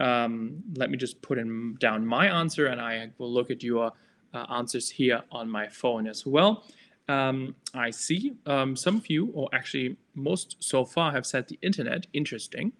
Um, 0.00 0.62
let 0.74 0.90
me 0.90 0.96
just 0.96 1.22
put 1.22 1.38
in 1.38 1.76
down 1.78 2.06
my 2.06 2.28
answer 2.28 2.66
and 2.66 2.80
I 2.80 3.10
will 3.18 3.32
look 3.32 3.50
at 3.50 3.62
your 3.62 3.92
uh, 4.32 4.46
answers 4.50 4.90
here 4.90 5.22
on 5.30 5.48
my 5.48 5.68
phone 5.68 6.06
as 6.06 6.26
well. 6.26 6.64
Um, 7.08 7.54
I 7.74 7.90
see 7.90 8.32
um, 8.46 8.76
some 8.76 8.96
of 8.96 9.08
you, 9.10 9.30
or 9.34 9.48
actually 9.52 9.96
most 10.14 10.56
so 10.60 10.84
far, 10.84 11.12
have 11.12 11.26
said 11.26 11.48
the 11.48 11.58
internet. 11.60 12.06
Interesting. 12.12 12.72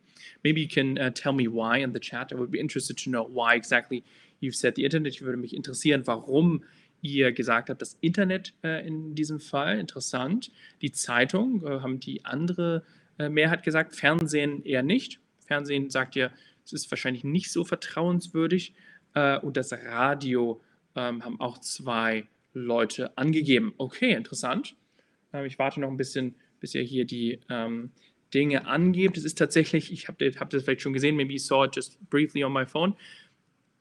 Maybe 0.42 0.62
you 0.62 0.68
can 0.68 0.98
uh, 0.98 1.10
tell 1.10 1.32
me 1.32 1.48
why 1.48 1.78
in 1.78 1.92
the 1.92 2.00
chat. 2.00 2.32
I 2.32 2.36
would 2.36 2.50
be 2.50 2.60
interested 2.60 2.96
to 2.98 3.10
know 3.10 3.24
why 3.24 3.54
exactly 3.54 4.02
you've 4.40 4.56
said 4.56 4.74
the 4.74 4.84
internet. 4.84 5.14
Ich 5.14 5.22
würde 5.22 5.38
mich 5.38 5.54
interessieren, 5.54 6.06
warum 6.06 6.62
ihr 7.02 7.32
gesagt 7.32 7.68
habt, 7.68 7.82
das 7.82 7.98
Internet 8.00 8.54
äh, 8.64 8.86
in 8.86 9.14
diesem 9.14 9.40
Fall. 9.40 9.78
Interessant. 9.78 10.50
Die 10.80 10.92
Zeitung 10.92 11.62
äh, 11.64 11.80
haben 11.80 12.00
die 12.00 12.24
andere 12.24 12.82
äh, 13.18 13.28
Mehrheit 13.28 13.62
gesagt, 13.62 13.94
Fernsehen 13.94 14.64
eher 14.64 14.82
nicht. 14.82 15.20
Fernsehen 15.46 15.90
sagt 15.90 16.16
ihr, 16.16 16.30
es 16.64 16.72
ist 16.72 16.90
wahrscheinlich 16.90 17.24
nicht 17.24 17.50
so 17.52 17.64
vertrauenswürdig. 17.64 18.74
Äh, 19.14 19.38
und 19.38 19.56
das 19.56 19.72
Radio 19.72 20.60
ähm, 20.96 21.24
haben 21.24 21.40
auch 21.40 21.58
zwei 21.58 22.28
Leute 22.52 23.16
angegeben. 23.18 23.74
Okay, 23.78 24.12
interessant. 24.12 24.76
Ähm, 25.32 25.44
ich 25.44 25.58
warte 25.58 25.80
noch 25.80 25.88
ein 25.88 25.96
bisschen, 25.96 26.34
bis 26.60 26.74
ihr 26.74 26.82
hier 26.82 27.04
die 27.04 27.40
ähm, 27.50 27.90
Dinge 28.32 28.66
angebt. 28.66 29.16
Es 29.16 29.24
ist 29.24 29.38
tatsächlich, 29.38 29.92
ich 29.92 30.08
habe 30.08 30.32
hab 30.38 30.50
das 30.50 30.64
vielleicht 30.64 30.82
schon 30.82 30.92
gesehen, 30.92 31.16
maybe 31.16 31.32
you 31.32 31.38
saw 31.38 31.64
it 31.64 31.74
just 31.74 31.98
briefly 32.10 32.42
on 32.44 32.52
my 32.52 32.64
phone. 32.64 32.94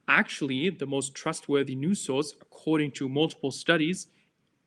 Actually, 0.07 0.75
the 0.77 0.85
most 0.85 1.15
trustworthy 1.15 1.75
news 1.75 2.03
source, 2.03 2.35
according 2.41 2.91
to 2.93 3.07
multiple 3.07 3.51
studies, 3.51 4.09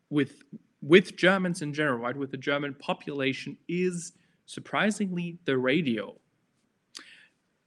with 0.09 0.45
with 0.81 1.17
Germans 1.17 1.63
in 1.63 1.73
general, 1.73 1.99
right, 1.99 2.17
with 2.17 2.31
the 2.31 2.39
German 2.39 2.75
population, 2.75 3.57
is 3.69 4.13
surprisingly 4.47 5.39
the 5.45 5.59
radio. 5.59 6.15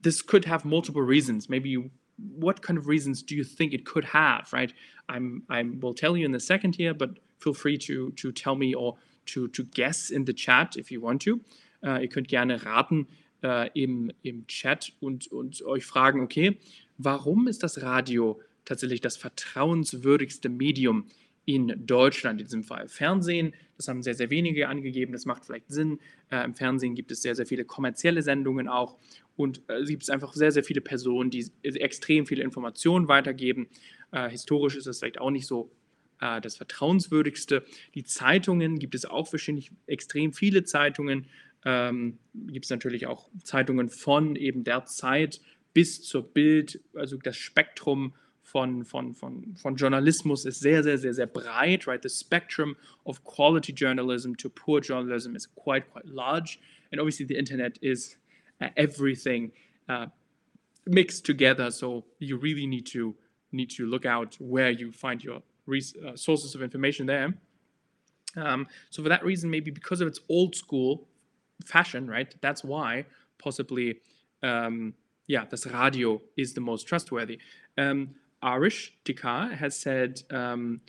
This 0.02 0.22
could 0.22 0.44
have 0.44 0.64
multiple 0.64 1.02
reasons. 1.02 1.48
Maybe 1.48 1.90
what 2.16 2.62
kind 2.62 2.78
of 2.78 2.86
reasons 2.86 3.22
do 3.22 3.34
you 3.34 3.44
think 3.44 3.72
it 3.72 3.84
could 3.84 4.04
have, 4.04 4.52
right? 4.52 4.72
I'm 5.08 5.42
I 5.48 5.62
will 5.62 5.94
tell 5.94 6.16
you 6.16 6.24
in 6.24 6.32
the 6.32 6.40
second 6.40 6.76
here, 6.76 6.94
but 6.94 7.10
feel 7.38 7.54
free 7.54 7.78
to 7.78 8.10
to 8.12 8.32
tell 8.32 8.56
me 8.56 8.74
or 8.74 8.96
to 9.26 9.48
to 9.48 9.64
guess 9.64 10.10
in 10.10 10.24
the 10.24 10.32
chat 10.32 10.76
if 10.76 10.90
you 10.90 11.00
want 11.00 11.22
to. 11.22 11.40
Uh, 11.82 11.98
ihr 12.02 12.08
könnt 12.08 12.28
gerne 12.28 12.64
raten 12.64 13.06
uh, 13.42 13.66
im, 13.74 14.12
im 14.22 14.46
Chat 14.46 14.92
und, 15.00 15.30
und 15.32 15.62
euch 15.62 15.86
fragen, 15.86 16.20
okay, 16.20 16.58
warum 16.98 17.48
ist 17.48 17.62
das 17.62 17.82
Radio 17.82 18.40
tatsächlich 18.64 19.00
das 19.00 19.16
vertrauenswürdigste 19.16 20.48
Medium 20.48 21.06
in 21.44 21.86
Deutschland 21.86 22.40
in 22.40 22.46
diesem 22.46 22.64
Fall. 22.64 22.88
Fernsehen, 22.88 23.54
das 23.76 23.88
haben 23.88 24.02
sehr, 24.02 24.14
sehr 24.14 24.30
wenige 24.30 24.68
angegeben, 24.68 25.12
das 25.12 25.24
macht 25.24 25.44
vielleicht 25.46 25.70
Sinn. 25.70 25.98
Äh, 26.30 26.44
Im 26.44 26.54
Fernsehen 26.54 26.94
gibt 26.94 27.10
es 27.10 27.22
sehr, 27.22 27.34
sehr 27.34 27.46
viele 27.46 27.64
kommerzielle 27.64 28.22
Sendungen 28.22 28.68
auch 28.68 28.98
und 29.36 29.62
äh, 29.68 29.84
gibt 29.84 30.08
einfach 30.10 30.34
sehr, 30.34 30.52
sehr 30.52 30.64
viele 30.64 30.80
Personen, 30.80 31.30
die 31.30 31.50
extrem 31.62 32.26
viele 32.26 32.42
Informationen 32.42 33.08
weitergeben. 33.08 33.68
Äh, 34.12 34.28
historisch 34.30 34.76
ist 34.76 34.86
das 34.86 34.98
vielleicht 34.98 35.18
auch 35.18 35.30
nicht 35.30 35.46
so 35.46 35.70
äh, 36.20 36.40
das 36.40 36.56
Vertrauenswürdigste. 36.56 37.64
Die 37.94 38.04
Zeitungen 38.04 38.78
gibt 38.78 38.94
es 38.94 39.04
auch 39.04 39.32
wahrscheinlich 39.32 39.70
extrem 39.86 40.32
viele 40.32 40.64
Zeitungen. 40.64 41.26
Ähm, 41.64 42.18
gibt 42.34 42.66
es 42.66 42.70
natürlich 42.70 43.06
auch 43.06 43.28
Zeitungen 43.42 43.90
von 43.90 44.36
eben 44.36 44.64
der 44.64 44.84
Zeit 44.86 45.40
bis 45.72 46.02
zur 46.02 46.22
Bild, 46.32 46.80
also 46.94 47.16
das 47.16 47.36
Spektrum 47.36 48.14
von, 48.50 48.84
von, 48.84 49.14
von, 49.14 49.54
von 49.56 49.76
Journalismus 49.76 50.44
ist 50.44 50.60
sehr, 50.60 50.82
sehr, 50.82 50.98
sehr, 50.98 51.14
sehr 51.14 51.26
breit, 51.26 51.86
right? 51.86 52.02
The 52.02 52.08
spectrum 52.08 52.76
of 53.04 53.22
quality 53.22 53.72
journalism 53.72 54.34
to 54.36 54.48
poor 54.48 54.80
journalism 54.80 55.36
is 55.36 55.46
quite, 55.54 55.88
quite 55.92 56.06
large. 56.06 56.58
And 56.90 57.00
obviously 57.00 57.26
the 57.26 57.36
internet 57.36 57.78
is 57.80 58.16
uh, 58.60 58.68
everything 58.76 59.52
uh, 59.88 60.06
mixed 60.86 61.24
together. 61.24 61.70
So 61.70 62.04
you 62.18 62.38
really 62.38 62.66
need 62.66 62.86
to 62.86 63.14
need 63.52 63.70
to 63.70 63.86
look 63.86 64.06
out 64.06 64.36
where 64.38 64.70
you 64.70 64.92
find 64.92 65.22
your 65.22 65.42
uh, 65.68 66.16
sources 66.16 66.54
of 66.54 66.62
information 66.62 67.06
there. 67.06 67.34
Um, 68.36 68.66
so 68.90 69.02
for 69.02 69.08
that 69.08 69.24
reason, 69.24 69.50
maybe 69.50 69.70
because 69.70 70.00
of 70.00 70.08
its 70.08 70.20
old 70.28 70.54
school 70.54 71.08
fashion, 71.64 72.08
right? 72.08 72.32
That's 72.40 72.62
why 72.62 73.06
possibly, 73.38 74.00
um, 74.42 74.94
yeah, 75.26 75.44
this 75.50 75.66
radio 75.66 76.20
is 76.36 76.54
the 76.54 76.60
most 76.60 76.86
trustworthy. 76.86 77.38
Um, 77.76 78.14
Arish 78.42 78.92
Dikar 79.04 79.52
has 79.52 79.78
said 79.78 80.22
um, 80.30 80.80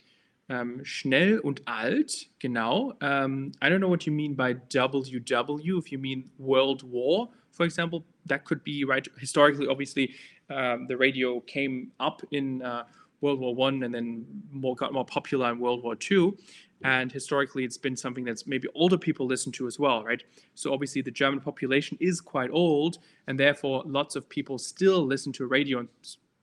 um, 0.48 0.84
schnell 0.84 1.40
und 1.44 1.60
alt, 1.66 2.26
genau. 2.38 2.94
Um, 3.00 3.52
I 3.60 3.68
don't 3.68 3.80
know 3.80 3.88
what 3.88 4.06
you 4.06 4.12
mean 4.12 4.34
by 4.34 4.54
WW. 4.54 5.78
If 5.78 5.92
you 5.92 5.98
mean 5.98 6.30
World 6.38 6.82
War, 6.82 7.28
for 7.50 7.64
example, 7.64 8.04
that 8.26 8.44
could 8.44 8.62
be 8.64 8.84
right. 8.84 9.06
Historically, 9.18 9.66
obviously, 9.66 10.14
um, 10.50 10.86
the 10.86 10.96
radio 10.96 11.40
came 11.40 11.92
up 12.00 12.22
in 12.32 12.62
uh, 12.62 12.84
World 13.20 13.40
War 13.40 13.54
One 13.54 13.82
and 13.82 13.94
then 13.94 14.26
more 14.50 14.74
got 14.74 14.92
more 14.92 15.04
popular 15.04 15.50
in 15.50 15.58
World 15.58 15.82
War 15.82 15.94
Two. 15.96 16.36
And 16.84 17.12
historically, 17.12 17.64
it's 17.64 17.78
been 17.78 17.96
something 17.96 18.24
that's 18.24 18.44
maybe 18.44 18.66
older 18.74 18.98
people 18.98 19.24
listen 19.24 19.52
to 19.52 19.68
as 19.68 19.78
well, 19.78 20.02
right? 20.02 20.20
So 20.54 20.72
obviously, 20.72 21.00
the 21.00 21.12
German 21.12 21.40
population 21.40 21.96
is 22.00 22.20
quite 22.20 22.50
old, 22.50 22.98
and 23.28 23.38
therefore, 23.38 23.84
lots 23.86 24.16
of 24.16 24.28
people 24.28 24.58
still 24.58 25.06
listen 25.06 25.32
to 25.34 25.46
radio 25.46 25.78
and 25.78 25.88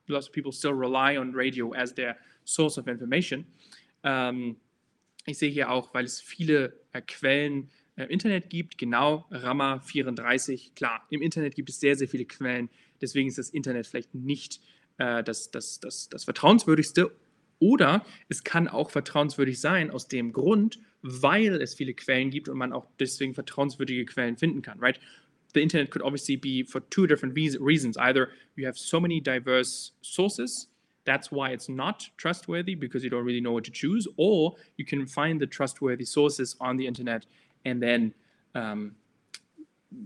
lots 0.10 0.28
of 0.28 0.34
people 0.34 0.52
still 0.52 0.74
rely 0.74 1.18
on 1.18 1.34
radio 1.34 1.74
as 1.74 1.94
their 1.94 2.18
source 2.46 2.78
of 2.78 2.88
information. 2.88 3.46
Ähm, 4.04 4.58
ich 5.26 5.38
sehe 5.38 5.52
hier 5.52 5.70
auch, 5.70 5.94
weil 5.94 6.06
es 6.06 6.20
viele 6.22 6.74
äh, 6.94 7.02
Quellen 7.02 7.70
äh, 7.96 8.04
im 8.04 8.10
Internet 8.10 8.50
gibt, 8.50 8.78
genau, 8.78 9.26
Rama 9.30 9.80
34, 9.80 10.74
klar, 10.76 11.06
im 11.10 11.22
Internet 11.22 11.56
gibt 11.56 11.70
es 11.70 11.80
sehr, 11.80 11.96
sehr 11.96 12.08
viele 12.08 12.26
Quellen, 12.26 12.70
deswegen 13.02 13.28
ist 13.28 13.38
das 13.38 13.50
Internet 13.50 13.88
vielleicht 13.88 14.16
nicht 14.16 14.62
äh, 14.98 15.24
das, 15.24 15.52
das, 15.52 15.80
das, 15.80 16.10
das 16.10 16.24
vertrauenswürdigste 16.24 17.12
oder 17.60 18.06
es 18.30 18.44
kann 18.44 18.68
auch 18.68 18.90
vertrauenswürdig 18.90 19.60
sein 19.60 19.92
aus 19.92 20.08
dem 20.08 20.32
Grund, 20.32 20.80
weil 21.02 21.62
es 21.62 21.76
viele 21.76 21.94
Quellen 21.94 22.30
gibt 22.30 22.50
und 22.50 22.58
man 22.58 22.74
auch 22.74 22.88
deswegen 23.00 23.34
vertrauenswürdige 23.34 24.06
Quellen 24.06 24.38
finden 24.38 24.62
kann, 24.62 24.80
right? 24.80 25.00
The 25.54 25.62
internet 25.62 25.90
could 25.90 26.02
obviously 26.02 26.36
be 26.36 26.64
for 26.64 26.80
two 26.80 27.08
different 27.08 27.36
reasons. 27.36 27.98
Either 27.98 28.32
you 28.56 28.66
have 28.66 28.78
so 28.78 29.00
many 29.00 29.20
diverse 29.20 29.92
sources, 30.02 30.68
that's 31.06 31.32
why 31.32 31.50
it's 31.50 31.70
not 31.70 32.08
trustworthy 32.18 32.76
because 32.76 33.04
you 33.04 33.10
don't 33.10 33.26
really 33.26 33.42
know 33.42 33.54
what 33.54 33.64
to 33.64 33.72
choose, 33.72 34.08
or 34.18 34.56
you 34.78 34.86
can 34.86 35.06
find 35.06 35.40
the 35.40 35.48
trustworthy 35.48 36.06
sources 36.06 36.56
on 36.60 36.78
the 36.78 36.86
internet 36.86 37.26
and 37.66 37.82
then 37.82 38.14
um, 38.56 38.96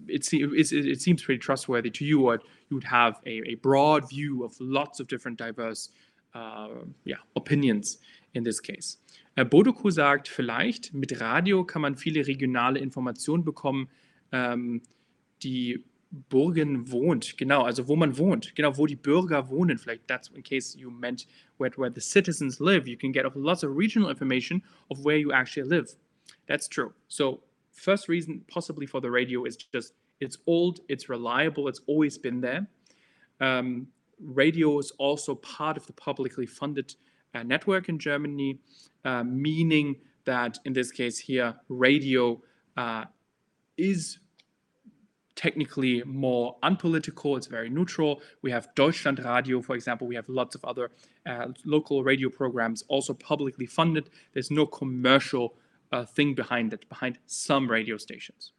it, 0.07 0.27
it, 0.31 1.01
seems 1.01 1.23
pretty 1.23 1.39
trustworthy 1.39 1.89
to 1.89 2.05
you, 2.05 2.27
or 2.27 2.39
you 2.69 2.77
would 2.77 2.83
have 2.83 3.19
a, 3.25 3.41
a 3.51 3.55
broad 3.55 4.09
view 4.09 4.43
of 4.43 4.55
lots 4.59 4.99
of 4.99 5.07
different 5.07 5.37
diverse 5.37 5.89
uh, 6.33 6.69
yeah, 7.05 7.17
opinions 7.35 7.97
in 8.33 8.43
this 8.43 8.59
case. 8.59 8.97
Uh, 9.37 9.43
Bodoku 9.43 9.91
sagt, 9.91 10.27
vielleicht 10.27 10.93
mit 10.93 11.19
Radio 11.19 11.63
kann 11.63 11.81
man 11.81 11.95
viele 11.95 12.25
regionale 12.27 12.79
Informationen 12.79 13.43
bekommen. 13.43 13.87
Ähm, 14.31 14.81
die 15.43 15.83
Burgen 16.29 16.91
wohnt. 16.91 17.37
Genau, 17.37 17.63
also 17.63 17.87
wo 17.87 17.95
man 17.95 18.17
wohnt. 18.17 18.55
Genau, 18.55 18.77
wo 18.77 18.85
die 18.85 18.95
Bürger 18.95 19.49
wohnen. 19.49 19.77
Vielleicht 19.79 20.07
that's 20.07 20.29
in 20.29 20.43
case 20.43 20.77
you 20.77 20.91
meant 20.91 21.25
where, 21.57 21.71
where 21.75 21.89
the 21.89 22.01
citizens 22.01 22.59
live. 22.59 22.87
You 22.87 22.97
can 22.97 23.11
get 23.11 23.25
lots 23.35 23.63
of 23.63 23.75
regional 23.75 24.09
information 24.09 24.61
of 24.89 25.03
where 25.03 25.17
you 25.17 25.31
actually 25.31 25.67
live. 25.67 25.95
That's 26.47 26.67
true. 26.67 26.93
So 27.07 27.41
first 27.71 28.07
reason 28.07 28.45
possibly 28.47 28.85
for 28.85 29.01
the 29.01 29.09
radio 29.09 29.45
is 29.45 29.57
just 29.57 29.93
it's 30.19 30.37
old, 30.45 30.81
it's 30.87 31.09
reliable, 31.09 31.67
it's 31.67 31.81
always 31.87 32.17
been 32.17 32.41
there. 32.41 32.67
Um, 33.41 33.87
radio 34.19 34.77
is 34.77 34.91
also 34.99 35.35
part 35.35 35.77
of 35.77 35.87
the 35.87 35.93
publicly 35.93 36.45
funded 36.45 36.93
uh, 37.33 37.43
network 37.43 37.89
in 37.89 37.97
Germany, 37.97 38.59
uh, 39.03 39.23
meaning 39.23 39.95
that 40.25 40.59
in 40.65 40.73
this 40.73 40.91
case 40.91 41.17
here, 41.17 41.55
radio 41.67 42.41
uh, 42.77 43.05
is 43.77 44.19
technically 45.35 46.03
more 46.05 46.55
unpolitical. 46.63 47.37
It's 47.37 47.47
very 47.47 47.69
neutral. 47.69 48.21
We 48.41 48.51
have 48.51 48.73
Deutschland 48.75 49.19
Radio, 49.19 49.61
for 49.61 49.75
example. 49.75 50.07
We 50.07 50.15
have 50.15 50.29
lots 50.29 50.55
of 50.55 50.63
other 50.65 50.91
uh, 51.25 51.47
local 51.65 52.03
radio 52.03 52.29
programs, 52.29 52.83
also 52.87 53.13
publicly 53.13 53.65
funded. 53.65 54.09
There's 54.33 54.51
no 54.51 54.65
commercial 54.65 55.55
uh, 55.91 56.05
thing 56.05 56.33
behind 56.33 56.73
it, 56.73 56.87
behind 56.89 57.17
some 57.25 57.69
radio 57.69 57.97
stations. 57.97 58.51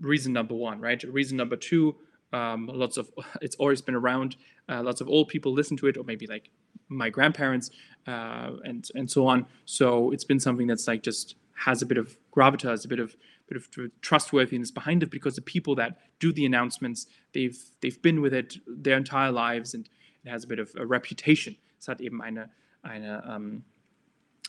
Reason 0.00 0.32
number 0.32 0.54
one, 0.54 0.80
right? 0.80 1.02
Reason 1.02 1.36
number 1.36 1.56
two, 1.56 1.96
um, 2.32 2.70
lots 2.72 2.96
of 2.96 3.10
it's 3.42 3.56
always 3.56 3.80
been 3.80 3.94
around. 3.94 4.36
Uh, 4.68 4.82
lots 4.82 5.00
of 5.00 5.08
old 5.08 5.28
people 5.28 5.52
listen 5.52 5.76
to 5.78 5.86
it, 5.86 5.96
or 5.96 6.04
maybe 6.04 6.26
like 6.26 6.50
my 6.88 7.08
grandparents 7.08 7.70
uh, 8.06 8.50
and 8.64 8.88
and 8.94 9.10
so 9.10 9.26
on. 9.26 9.46
So 9.64 10.10
it's 10.10 10.24
been 10.24 10.40
something 10.40 10.66
that's 10.66 10.86
like 10.86 11.02
just 11.02 11.36
has 11.54 11.82
a 11.82 11.86
bit 11.86 11.98
of 11.98 12.16
gravitas, 12.34 12.84
a 12.84 12.88
bit 12.88 13.00
of 13.00 13.16
bit 13.48 13.56
of 13.56 13.68
trustworthiness 14.02 14.72
behind 14.72 15.02
it 15.02 15.10
because 15.10 15.34
the 15.34 15.42
people 15.42 15.74
that 15.76 15.98
do 16.18 16.32
the 16.32 16.44
announcements 16.44 17.06
they've 17.32 17.58
they've 17.80 18.00
been 18.02 18.20
with 18.20 18.34
it 18.34 18.60
their 18.66 18.96
entire 18.96 19.32
lives 19.32 19.74
and 19.74 19.88
it 20.24 20.30
has 20.30 20.44
a 20.44 20.46
bit 20.46 20.58
of 20.58 20.74
a 20.76 20.84
reputation. 20.84 21.56
Es 21.78 21.88
hat 21.88 22.00
eben 22.00 22.20
eine 22.20 22.50
eine 22.82 23.22
um, 23.24 23.64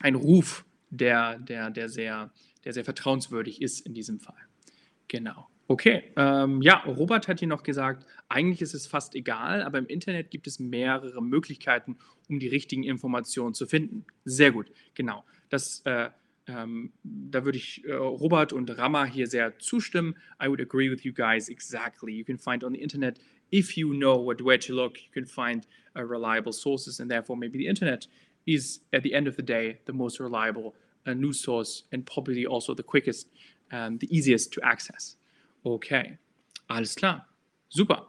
ein 0.01 0.15
Ruf, 0.15 0.65
der 0.89 1.39
der 1.39 1.69
der 1.69 1.89
sehr 1.89 2.31
der 2.63 2.73
sehr 2.73 2.85
vertrauenswürdig 2.85 3.61
ist 3.61 3.85
in 3.85 3.93
diesem 3.93 4.19
Fall. 4.19 4.37
Genau. 5.07 5.47
Okay, 5.71 6.11
ähm, 6.15 6.63
ja, 6.63 6.79
Robert 6.79 7.27
hat 7.27 7.39
hier 7.39 7.47
noch 7.47 7.61
gesagt, 7.61 8.03
eigentlich 8.27 8.59
ist 8.59 8.73
es 8.73 8.87
fast 8.87 9.13
egal, 9.13 9.61
aber 9.61 9.77
im 9.77 9.85
Internet 9.85 10.31
gibt 10.31 10.47
es 10.47 10.59
mehrere 10.59 11.21
Möglichkeiten, 11.21 11.97
um 12.27 12.39
die 12.39 12.47
richtigen 12.47 12.81
Informationen 12.81 13.53
zu 13.53 13.67
finden. 13.67 14.03
Sehr 14.25 14.51
gut, 14.51 14.71
genau. 14.95 15.23
Das 15.49 15.81
äh, 15.85 16.09
ähm, 16.49 16.91
da 17.03 17.45
würde 17.45 17.57
ich 17.57 17.85
äh, 17.85 17.93
Robert 17.93 18.53
und 18.53 18.69
Rama 18.77 19.05
hier 19.05 19.27
sehr 19.27 19.57
zustimmen. 19.59 20.15
I 20.41 20.47
would 20.47 20.59
agree 20.59 20.89
with 20.89 21.03
you 21.03 21.13
guys 21.13 21.49
exactly. 21.49 22.13
You 22.13 22.25
can 22.25 22.37
find 22.37 22.63
on 22.63 22.73
the 22.73 22.81
internet, 22.81 23.19
if 23.51 23.77
you 23.77 23.93
know 23.93 24.17
where 24.17 24.59
to 24.59 24.73
look, 24.73 24.97
you 24.97 25.11
can 25.13 25.25
find 25.25 25.67
uh, 25.95 26.01
reliable 26.01 26.53
sources, 26.53 26.99
and 26.99 27.09
therefore 27.09 27.37
maybe 27.37 27.57
the 27.57 27.67
internet 27.67 28.07
is, 28.45 28.81
at 28.93 29.03
the 29.03 29.13
end 29.13 29.27
of 29.27 29.35
the 29.35 29.43
day, 29.43 29.79
the 29.85 29.93
most 29.93 30.19
reliable 30.19 30.75
uh, 31.05 31.13
news 31.13 31.39
source 31.39 31.83
and 31.91 32.05
probably 32.05 32.45
also 32.45 32.73
the 32.73 32.83
quickest, 32.83 33.27
um, 33.71 33.97
the 33.99 34.07
easiest 34.09 34.51
to 34.53 34.61
access. 34.63 35.17
Okay, 35.65 36.17
alles 36.69 36.95
klar. 36.95 37.25
Super. 37.69 38.01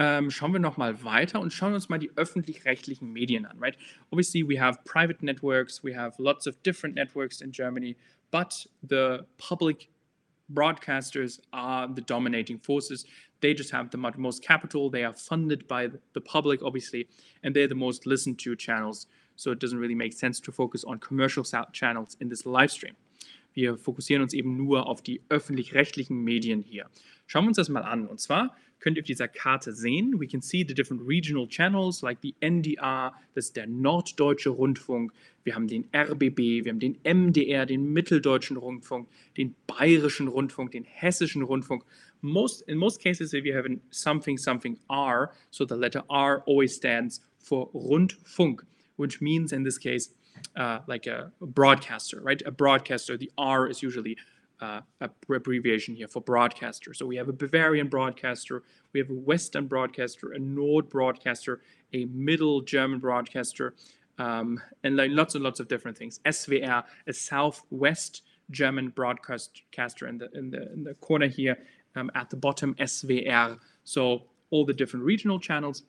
Ähm, 0.00 0.30
schauen 0.30 0.54
wir 0.54 0.60
noch 0.60 0.78
mal 0.78 1.04
weiter 1.04 1.40
und 1.40 1.52
schauen 1.52 1.74
uns 1.74 1.90
mal 1.90 1.98
die 1.98 2.10
öffentlich-rechtlichen 2.16 3.12
Medien 3.12 3.44
an, 3.44 3.58
right? 3.58 3.76
Obviously, 4.10 4.42
we 4.42 4.58
have 4.58 4.78
private 4.86 5.22
networks, 5.22 5.84
we 5.84 5.94
have 5.94 6.14
lots 6.16 6.46
of 6.46 6.56
different 6.62 6.94
networks 6.94 7.42
in 7.42 7.52
Germany, 7.52 7.94
but 8.30 8.66
the 8.82 9.26
public 9.36 9.90
broadcasters 10.48 11.38
are 11.52 11.86
the 11.94 12.00
dominating 12.00 12.58
forces. 12.58 13.04
They 13.42 13.52
just 13.52 13.70
have 13.72 13.90
the 13.90 13.98
most 13.98 14.42
capital. 14.42 14.90
They 14.90 15.04
are 15.04 15.12
funded 15.12 15.68
by 15.68 15.90
the 16.14 16.20
public, 16.20 16.62
obviously, 16.62 17.06
and 17.42 17.54
they're 17.54 17.68
the 17.68 17.74
most 17.74 18.06
listened 18.06 18.38
to 18.40 18.56
channels. 18.56 19.06
So 19.36 19.52
it 19.52 19.58
doesn't 19.58 19.78
really 19.78 19.94
make 19.94 20.14
sense 20.14 20.40
to 20.40 20.52
focus 20.52 20.82
on 20.82 20.98
commercial 20.98 21.44
channels 21.72 22.16
in 22.20 22.30
this 22.30 22.46
live 22.46 22.70
stream. 22.70 22.96
Wir 23.52 23.76
fokussieren 23.76 24.22
uns 24.22 24.32
eben 24.32 24.56
nur 24.56 24.86
auf 24.86 25.02
die 25.02 25.20
öffentlich-rechtlichen 25.28 26.24
Medien 26.24 26.62
hier. 26.62 26.86
Schauen 27.26 27.44
wir 27.44 27.48
uns 27.48 27.58
das 27.58 27.68
mal 27.68 27.82
an. 27.82 28.06
Und 28.06 28.18
zwar 28.18 28.56
könnt 28.80 28.96
ihr 28.96 29.02
auf 29.02 29.06
dieser 29.06 29.28
Karte 29.28 29.72
sehen. 29.72 30.18
We 30.18 30.26
can 30.26 30.42
see 30.42 30.64
the 30.66 30.74
different 30.74 31.02
regional 31.06 31.46
channels 31.46 32.02
like 32.02 32.18
the 32.22 32.34
NDR, 32.40 33.12
das 33.34 33.46
ist 33.46 33.56
der 33.56 33.66
Norddeutsche 33.66 34.50
Rundfunk. 34.50 35.12
Wir 35.44 35.54
haben 35.54 35.68
den 35.68 35.88
RBB, 35.94 36.64
wir 36.64 36.72
haben 36.72 36.80
den 36.80 36.98
MDR, 37.04 37.66
den 37.66 37.92
Mitteldeutschen 37.92 38.56
Rundfunk, 38.56 39.08
den 39.36 39.54
Bayerischen 39.66 40.28
Rundfunk, 40.28 40.72
den 40.72 40.84
Hessischen 40.84 41.42
Rundfunk. 41.42 41.84
Most 42.22 42.62
in 42.68 42.76
most 42.76 43.00
cases, 43.00 43.32
if 43.32 43.44
you 43.44 43.54
have 43.54 43.66
something 43.90 44.36
something 44.36 44.78
R, 44.88 45.32
so 45.50 45.64
the 45.64 45.74
letter 45.76 46.02
R 46.08 46.42
always 46.46 46.74
stands 46.74 47.22
for 47.38 47.70
Rundfunk, 47.72 48.62
which 48.96 49.20
means 49.20 49.52
in 49.52 49.64
this 49.64 49.78
case 49.78 50.12
uh, 50.56 50.80
like 50.86 51.06
a 51.06 51.32
broadcaster, 51.40 52.20
right? 52.20 52.42
A 52.44 52.50
broadcaster. 52.50 53.16
The 53.16 53.30
R 53.38 53.66
is 53.66 53.82
usually 53.82 54.16
uh, 54.60 54.80
abbreviation 55.00 55.94
here 55.94 56.08
for 56.08 56.20
broadcaster. 56.20 56.92
So 56.94 57.06
we 57.06 57.16
have 57.16 57.28
a 57.28 57.32
Bavarian 57.32 57.88
broadcaster, 57.88 58.62
we 58.92 59.00
have 59.00 59.10
a 59.10 59.14
Western 59.14 59.66
broadcaster, 59.66 60.32
a 60.32 60.38
Nord 60.38 60.88
broadcaster, 60.88 61.60
a 61.92 62.04
Middle 62.06 62.60
German 62.60 62.98
broadcaster, 62.98 63.74
um, 64.18 64.60
and 64.84 64.96
like 64.96 65.10
lots 65.12 65.34
and 65.34 65.42
lots 65.42 65.60
of 65.60 65.68
different 65.68 65.96
things. 65.96 66.20
SWR, 66.26 66.84
a 67.06 67.12
Southwest 67.12 68.22
German 68.50 68.88
broadcaster 68.88 70.08
in 70.08 70.18
the 70.18 70.30
in 70.32 70.50
the 70.50 70.72
in 70.72 70.84
the 70.84 70.94
corner 70.94 71.28
here 71.28 71.56
um, 71.96 72.10
at 72.14 72.28
the 72.30 72.36
bottom. 72.36 72.74
SWR. 72.74 73.58
So 73.84 74.24
all 74.50 74.64
the 74.64 74.74
different 74.74 75.04
regional 75.06 75.38
channels, 75.38 75.84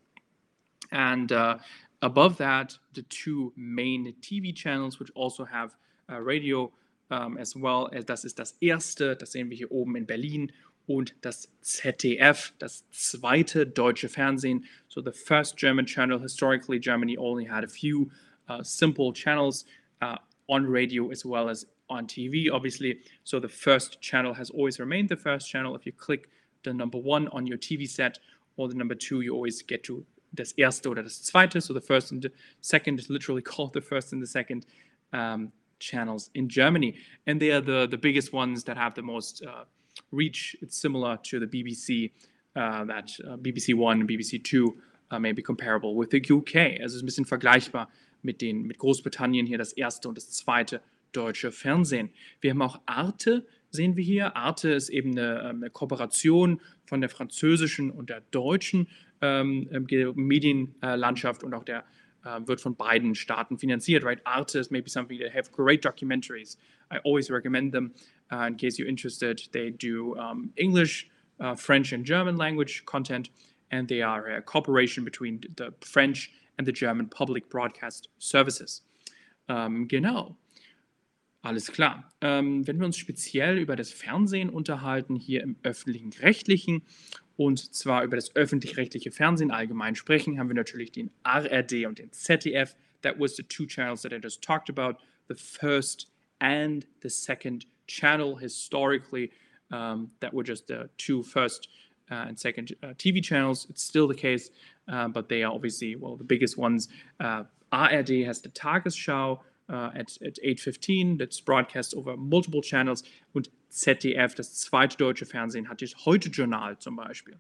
and 0.92 1.32
uh, 1.32 1.58
above 2.02 2.38
that, 2.38 2.78
the 2.94 3.02
two 3.04 3.52
main 3.58 4.14
TV 4.22 4.56
channels, 4.56 5.00
which 5.00 5.12
also 5.16 5.44
have 5.44 5.76
uh, 6.10 6.20
radio 6.20 6.72
um, 7.12 7.38
as 7.38 7.56
well 7.56 7.90
as 7.94 8.06
das 8.06 8.24
ist 8.24 8.40
das 8.40 8.54
erste, 8.62 9.16
das 9.16 9.34
sehen 9.34 9.50
wir 9.50 9.58
hier 9.58 9.72
oben 9.72 9.96
in 9.96 10.06
Berlin 10.06 10.52
und 10.88 11.14
das 11.22 11.50
ZDF, 11.62 12.54
das 12.58 12.84
zweite 12.92 13.68
deutsche 13.68 14.10
Fernsehen. 14.10 14.66
So 14.88 15.02
the 15.02 15.12
first 15.12 15.58
German 15.58 15.86
channel, 15.86 16.20
historically 16.20 16.80
Germany 16.80 17.18
only 17.18 17.46
had 17.46 17.64
a 17.64 17.68
few 17.68 18.10
uh, 18.50 18.64
simple 18.64 19.14
channels 19.14 19.66
uh, 20.02 20.18
on 20.48 20.66
radio 20.66 21.12
as 21.12 21.24
well 21.26 21.50
as 21.50 21.68
on 21.90 22.08
TV, 22.08 22.50
obviously. 22.52 23.02
So 23.24 23.40
the 23.40 23.50
first 23.50 24.02
channel 24.02 24.34
has 24.34 24.50
always 24.50 24.80
remained 24.80 25.10
the 25.10 25.18
first 25.18 25.50
channel. 25.50 25.76
If 25.76 25.86
you 25.86 25.92
click 25.92 26.30
the 26.64 26.74
number 26.74 26.98
one 26.98 27.28
on 27.30 27.46
your 27.46 27.58
TV 27.58 27.88
set 27.88 28.20
or 28.56 28.70
the 28.70 28.76
number 28.76 28.96
two, 28.96 29.22
you 29.22 29.36
always 29.36 29.62
get 29.62 29.84
to 29.84 30.06
das 30.34 30.54
erste 30.54 30.90
oder 30.90 31.04
das 31.04 31.20
zweite. 31.20 31.62
So 31.62 31.74
the 31.74 31.82
first 31.82 32.12
and 32.12 32.22
the 32.22 32.32
second 32.62 33.00
is 33.00 33.10
literally 33.10 33.42
called 33.52 33.74
the 33.74 33.82
first 33.82 34.14
and 34.14 34.22
the 34.22 34.28
second. 34.28 34.66
Um, 35.14 35.52
channels 35.82 36.30
in 36.34 36.48
Germany, 36.48 36.96
and 37.28 37.42
they 37.42 37.52
are 37.52 37.62
the 37.62 37.88
the 37.90 37.98
biggest 37.98 38.32
ones 38.32 38.64
that 38.64 38.78
have 38.78 38.94
the 38.96 39.02
most 39.02 39.44
uh, 39.44 39.66
reach. 40.12 40.56
It's 40.62 40.78
similar 40.78 41.18
to 41.24 41.40
the 41.40 41.48
BBC, 41.48 42.12
uh, 42.56 42.86
that 42.86 43.12
uh, 43.26 43.38
BBC 43.38 43.76
One 43.76 44.08
BBC 44.08 44.44
Two 44.44 44.78
uh, 45.12 45.20
may 45.20 45.34
be 45.34 45.42
comparable 45.42 45.96
with 45.96 46.12
the 46.12 46.22
UK. 46.22 46.80
Also 46.82 46.96
ist 46.96 47.04
ein 47.04 47.06
bisschen 47.06 47.26
vergleichbar 47.26 47.90
mit 48.24 48.42
den 48.42 48.68
mit 48.68 48.78
Großbritannien 48.78 49.46
hier 49.46 49.58
das 49.58 49.74
erste 49.74 50.08
und 50.08 50.16
das 50.16 50.30
zweite 50.32 50.82
deutsche 51.12 51.52
Fernsehen. 51.52 52.10
Wir 52.40 52.52
haben 52.52 52.62
auch 52.62 52.80
Arte, 52.86 53.46
sehen 53.70 53.96
wir 53.96 54.04
hier. 54.04 54.36
Arte 54.36 54.72
ist 54.72 54.90
eben 54.90 55.12
eine, 55.12 55.42
ähm, 55.42 55.58
eine 55.58 55.70
Kooperation 55.70 56.62
von 56.86 57.02
der 57.02 57.10
französischen 57.10 57.92
und 57.92 58.10
der 58.10 58.22
deutschen 58.32 58.88
ähm, 59.22 59.68
Medienlandschaft 60.16 61.44
und 61.44 61.54
auch 61.54 61.64
der 61.64 61.84
um, 62.26 62.48
wird 62.48 62.62
von 62.62 62.76
beiden 62.76 63.16
Staaten 63.16 63.58
finanziert, 63.58 64.04
right? 64.04 64.20
Arte 64.26 64.60
is 64.60 64.72
maybe 64.72 64.90
something 64.90 65.20
that 65.20 65.34
have 65.34 65.52
great 65.52 65.84
documentaries. 65.84 66.58
I 66.92 67.00
always 67.04 67.30
recommend 67.30 67.74
them 67.74 67.94
uh, 68.32 68.48
in 68.48 68.58
case 68.58 68.78
you're 68.78 68.90
interested. 68.90 69.42
They 69.52 69.72
do 69.72 70.16
um, 70.18 70.52
English, 70.56 71.10
uh, 71.40 71.56
French, 71.56 71.94
and 71.94 72.06
German 72.06 72.38
language 72.38 72.84
content, 72.86 73.30
and 73.72 73.88
they 73.88 74.02
are 74.02 74.28
a 74.28 74.42
cooperation 74.42 75.04
between 75.04 75.42
the 75.56 75.74
French 75.82 76.32
and 76.58 76.68
the 76.68 76.72
German 76.72 77.08
public 77.08 77.50
broadcast 77.50 78.10
services. 78.20 78.82
Um, 79.50 79.88
genau. 79.88 80.36
Alles 81.44 81.72
klar. 81.72 82.14
Ähm, 82.22 82.68
wenn 82.68 82.80
wir 82.80 82.86
uns 82.86 82.98
speziell 82.98 83.58
über 83.58 83.76
das 83.76 83.92
Fernsehen 83.92 84.50
unterhalten, 84.50 85.16
hier 85.16 85.42
im 85.42 85.56
öffentlichen 85.64 86.14
Rechtlichen, 86.14 86.84
und 87.46 87.74
zwar 87.74 88.04
über 88.04 88.16
das 88.16 88.36
öffentlich-rechtliche 88.36 89.12
Fernsehen 89.12 89.50
allgemein 89.50 89.96
sprechen, 89.96 90.38
haben 90.38 90.48
wir 90.48 90.56
natürlich 90.56 90.92
den 90.92 91.10
ARD 91.24 91.86
und 91.88 91.98
den 91.98 92.12
ZDF. 92.12 92.76
That 93.02 93.20
was 93.20 93.36
the 93.36 93.44
two 93.44 93.66
channels 93.66 94.04
that 94.04 94.14
I 94.14 94.20
just 94.22 94.44
talked 94.44 94.70
about, 94.70 95.00
the 95.28 95.34
first 95.34 96.08
and 96.40 96.86
the 97.02 97.10
second 97.10 97.66
channel 97.88 98.38
historically. 98.38 99.32
Um, 99.72 100.12
that 100.20 100.34
were 100.34 100.44
just 100.44 100.68
the 100.68 100.90
two 100.98 101.24
first 101.24 101.70
uh, 102.12 102.26
and 102.28 102.38
second 102.38 102.76
uh, 102.84 102.88
TV 102.98 103.24
channels. 103.24 103.66
It's 103.70 103.82
still 103.82 104.08
the 104.08 104.14
case, 104.14 104.52
uh, 104.92 105.08
but 105.08 105.30
they 105.30 105.44
are 105.44 105.54
obviously, 105.54 105.96
well, 105.96 106.18
the 106.18 106.26
biggest 106.26 106.58
ones. 106.58 106.90
Uh, 107.22 107.46
ARD 107.72 108.10
has 108.26 108.42
the 108.42 108.50
Tagesschau 108.50 109.40
uh, 109.70 109.90
at, 109.96 110.18
at 110.22 110.38
8.15 110.46 111.18
that's 111.18 111.40
broadcast 111.40 111.96
over 111.96 112.18
multiple 112.18 112.62
channels. 112.62 113.04
Und 113.34 113.48
ZDF, 113.72 114.36
das 114.36 114.54
zweite 114.56 114.98
deutsche 114.98 115.26
Fernsehen, 115.26 115.70
hat 115.70 115.82
das 115.82 116.06
Heute-Journal 116.06 116.78
zum 116.80 116.96
Beispiel. 116.96 117.38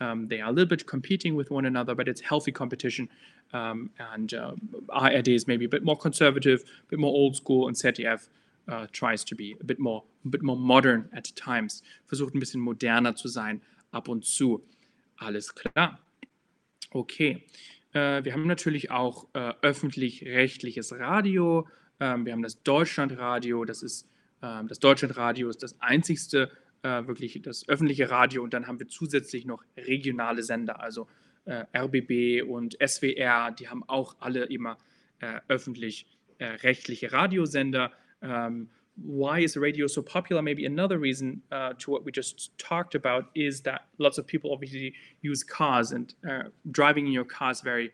Um, 0.00 0.28
they 0.28 0.40
are 0.40 0.48
a 0.48 0.52
little 0.52 0.66
bit 0.66 0.86
competing 0.86 1.36
with 1.36 1.50
one 1.50 1.66
another, 1.66 1.94
but 1.94 2.08
it's 2.08 2.20
healthy 2.20 2.50
competition. 2.50 3.08
Um, 3.52 3.90
and 4.12 4.34
uh, 4.34 4.54
ARD 4.88 5.28
is 5.28 5.46
maybe 5.46 5.64
a 5.66 5.68
bit 5.68 5.84
more 5.84 5.96
conservative, 5.96 6.62
a 6.62 6.90
bit 6.90 6.98
more 6.98 7.12
old 7.12 7.36
school, 7.36 7.68
and 7.68 7.76
ZDF 7.76 8.28
uh, 8.68 8.86
tries 8.92 9.24
to 9.24 9.36
be 9.36 9.56
a 9.60 9.64
bit 9.64 9.78
more, 9.78 10.02
a 10.24 10.28
bit 10.28 10.42
more 10.42 10.56
modern 10.56 11.08
at 11.12 11.34
times. 11.36 11.82
Versucht 12.08 12.34
ein 12.34 12.40
bisschen 12.40 12.60
moderner 12.60 13.14
zu 13.14 13.28
sein 13.28 13.60
ab 13.92 14.08
und 14.08 14.24
zu. 14.24 14.62
Alles 15.16 15.54
klar. 15.54 16.00
Okay. 16.90 17.44
Äh, 17.92 18.24
wir 18.24 18.32
haben 18.32 18.46
natürlich 18.46 18.90
auch 18.90 19.28
äh, 19.34 19.52
öffentlich-rechtliches 19.62 20.92
Radio. 20.98 21.68
Ähm, 22.00 22.26
wir 22.26 22.32
haben 22.32 22.42
das 22.42 22.62
Deutschlandradio. 22.62 23.64
Das 23.64 23.82
ist 23.82 24.02
ähm, 24.02 24.13
das 24.68 24.78
Deutschlandradio 24.78 25.48
ist 25.48 25.62
das 25.62 25.80
einzigste 25.80 26.50
äh, 26.82 27.06
wirklich 27.06 27.40
das 27.42 27.68
öffentliche 27.68 28.10
Radio 28.10 28.42
und 28.42 28.52
dann 28.52 28.66
haben 28.66 28.78
wir 28.78 28.88
zusätzlich 28.88 29.46
noch 29.46 29.64
regionale 29.76 30.42
Sender, 30.42 30.80
also 30.80 31.08
äh, 31.46 31.64
RBB 31.76 32.42
und 32.48 32.76
SWR, 32.84 33.52
die 33.52 33.68
haben 33.68 33.82
auch 33.88 34.16
alle 34.20 34.44
immer 34.44 34.78
äh, 35.20 35.40
öffentlich-rechtliche 35.48 37.12
Radiosender. 37.12 37.92
Ähm, 38.22 38.68
why 38.96 39.42
is 39.42 39.56
radio 39.56 39.88
so 39.88 40.02
popular? 40.02 40.42
Maybe 40.42 40.66
another 40.66 41.00
reason 41.00 41.42
uh, 41.50 41.74
to 41.78 41.90
what 41.90 42.04
we 42.04 42.12
just 42.12 42.52
talked 42.58 42.94
about 42.94 43.26
is 43.34 43.62
that 43.62 43.86
lots 43.98 44.18
of 44.18 44.26
people 44.26 44.52
obviously 44.52 44.94
use 45.22 45.44
cars 45.44 45.92
and 45.92 46.14
uh, 46.28 46.50
driving 46.70 47.06
in 47.06 47.12
your 47.12 47.26
car 47.26 47.50
is 47.50 47.60
very, 47.60 47.92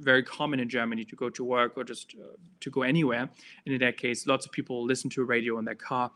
very 0.00 0.22
common 0.22 0.60
in 0.60 0.68
Germany 0.68 1.04
to 1.04 1.16
go 1.16 1.30
to 1.30 1.44
work 1.44 1.76
or 1.76 1.84
just 1.84 2.14
uh, 2.14 2.36
to 2.60 2.70
go 2.70 2.82
anywhere. 2.82 3.28
And 3.66 3.74
in 3.74 3.80
that 3.80 3.96
case, 3.96 4.26
lots 4.26 4.46
of 4.46 4.52
people 4.52 4.84
listen 4.84 5.10
to 5.10 5.24
radio 5.24 5.58
in 5.58 5.64
their 5.64 5.74
car 5.76 6.10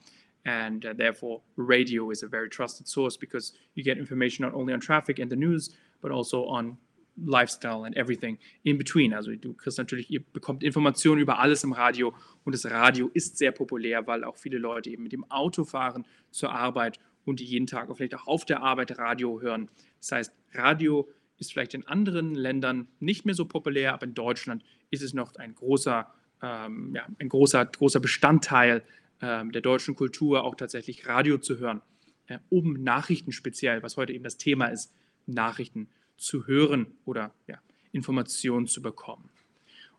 and 0.46 0.86
uh, 0.86 0.92
therefore 0.94 1.42
radio 1.56 2.10
is 2.10 2.22
a 2.22 2.28
very 2.28 2.48
trusted 2.48 2.88
source 2.88 3.16
because 3.16 3.52
you 3.74 3.82
get 3.82 3.98
information 3.98 4.44
not 4.44 4.54
only 4.54 4.72
on 4.72 4.80
traffic 4.80 5.18
and 5.18 5.30
the 5.30 5.36
news, 5.36 5.70
but 6.00 6.12
also 6.12 6.46
on 6.46 6.78
Lifestyle 7.24 7.84
and 7.84 7.96
everything 7.96 8.38
in 8.64 8.78
between. 8.78 9.14
Also 9.14 9.34
du 9.34 9.54
kriegst 9.54 9.78
natürlich, 9.78 10.10
ihr 10.10 10.20
bekommt 10.32 10.62
Informationen 10.62 11.20
über 11.20 11.38
alles 11.38 11.64
im 11.64 11.72
Radio 11.72 12.14
und 12.44 12.54
das 12.54 12.66
Radio 12.66 13.10
ist 13.14 13.38
sehr 13.38 13.52
populär, 13.52 14.06
weil 14.06 14.22
auch 14.22 14.36
viele 14.36 14.58
Leute 14.58 14.90
eben 14.90 15.02
mit 15.02 15.12
dem 15.12 15.28
Auto 15.30 15.64
fahren 15.64 16.06
zur 16.30 16.52
Arbeit 16.52 17.00
und 17.24 17.40
die 17.40 17.44
jeden 17.44 17.66
Tag 17.66 17.88
vielleicht 17.96 18.14
auch 18.14 18.26
auf 18.26 18.44
der 18.44 18.62
Arbeit 18.62 18.98
Radio 18.98 19.40
hören. 19.40 19.68
Das 19.98 20.12
heißt, 20.12 20.32
Radio 20.52 21.08
ist 21.38 21.52
vielleicht 21.52 21.74
in 21.74 21.86
anderen 21.86 22.34
Ländern 22.34 22.88
nicht 23.00 23.24
mehr 23.26 23.34
so 23.34 23.44
populär, 23.44 23.94
aber 23.94 24.06
in 24.06 24.14
Deutschland 24.14 24.64
ist 24.90 25.02
es 25.02 25.14
noch 25.14 25.34
ein 25.36 25.54
großer, 25.54 26.12
ähm, 26.42 26.94
ja, 26.94 27.06
ein 27.18 27.28
großer, 27.28 27.64
großer 27.64 28.00
Bestandteil 28.00 28.82
ähm, 29.20 29.52
der 29.52 29.62
deutschen 29.62 29.94
Kultur, 29.94 30.44
auch 30.44 30.54
tatsächlich 30.54 31.06
Radio 31.06 31.38
zu 31.38 31.58
hören, 31.58 31.82
äh, 32.26 32.38
um 32.48 32.82
Nachrichten 32.82 33.32
speziell, 33.32 33.82
was 33.82 33.96
heute 33.96 34.12
eben 34.12 34.24
das 34.24 34.36
Thema 34.36 34.66
ist, 34.66 34.92
Nachrichten 35.26 35.88
zu 36.16 36.46
hören 36.46 36.86
oder 37.04 37.34
ja, 37.46 37.58
Informationen 37.92 38.66
zu 38.66 38.80
bekommen. 38.80 39.28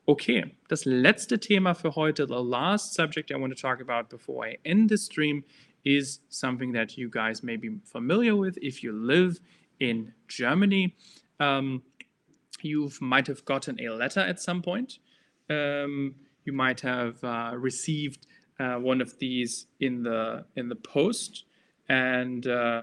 Okay, 0.06 0.56
das 0.70 0.86
letzte 0.86 1.40
Thema 1.40 1.74
für 1.74 1.96
heute, 1.96 2.28
the 2.28 2.36
last 2.36 2.94
subject 2.94 3.30
I 3.30 3.36
want 3.36 3.54
to 3.54 3.60
talk 3.60 3.82
about 3.82 4.08
before 4.10 4.48
I 4.48 4.58
end 4.64 4.90
the 4.90 4.98
stream 4.98 5.44
is 5.84 6.22
something 6.30 6.74
that 6.74 6.94
you 6.94 7.10
guys 7.10 7.44
may 7.44 7.58
be 7.58 7.80
familiar 7.84 8.34
with 8.34 8.58
if 8.62 8.82
you 8.82 8.94
live 8.94 9.40
in 9.80 10.14
Germany. 10.28 10.96
Um, 11.40 11.84
you 12.62 12.92
might 13.00 13.28
have 13.28 13.46
gotten 13.46 13.80
a 13.80 13.90
letter 13.90 14.20
at 14.20 14.40
some 14.40 14.62
point. 14.62 15.00
Um, 15.50 16.16
you 16.46 16.54
might 16.54 16.82
have 16.82 17.24
uh, 17.24 17.52
received 17.56 18.26
uh, 18.60 18.76
one 18.76 19.02
of 19.02 19.18
these 19.20 19.68
in 19.80 20.04
the 20.04 20.46
in 20.56 20.70
the 20.70 20.76
post, 20.76 21.44
and 21.90 22.48
uh, 22.48 22.82